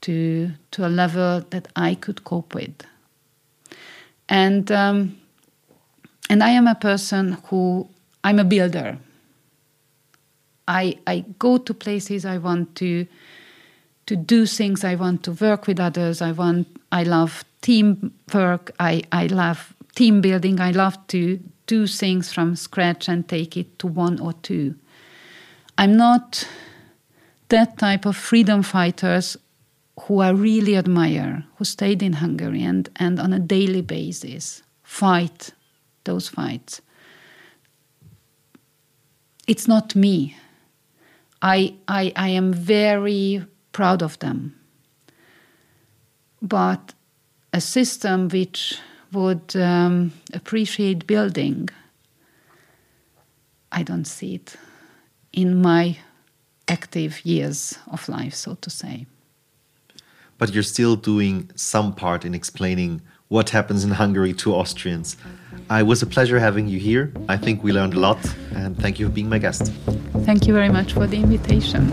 [0.03, 2.75] to, to a level that I could cope with.
[4.29, 5.19] And, um,
[6.29, 7.89] and I am a person who,
[8.25, 8.99] I'm a builder.
[10.69, 13.07] I, I go to places I want to
[14.07, 19.03] to do things I want to work with others I want I love teamwork I,
[19.13, 23.87] I love team building I love to do things from scratch and take it to
[23.89, 24.77] one or two
[25.77, 26.49] I'm not
[27.49, 29.37] that type of freedom fighters
[30.01, 35.51] who I really admire, who stayed in Hungary and, and on a daily basis fight
[36.05, 36.81] those fights.
[39.47, 40.37] It's not me.
[41.43, 44.55] I, I, I am very proud of them.
[46.43, 46.95] But
[47.53, 48.79] a system which
[49.13, 51.69] would um, appreciate building,
[53.73, 54.57] I don't see it
[55.33, 55.99] in my
[56.69, 59.07] active years of life, so to say.
[60.39, 65.17] But you're still doing some part in explaining what happens in Hungary to Austrians.
[65.71, 67.13] Uh, it was a pleasure having you here.
[67.29, 68.19] I think we learned a lot,
[68.55, 69.73] and thank you for being my guest.
[70.25, 71.91] Thank you very much for the invitation.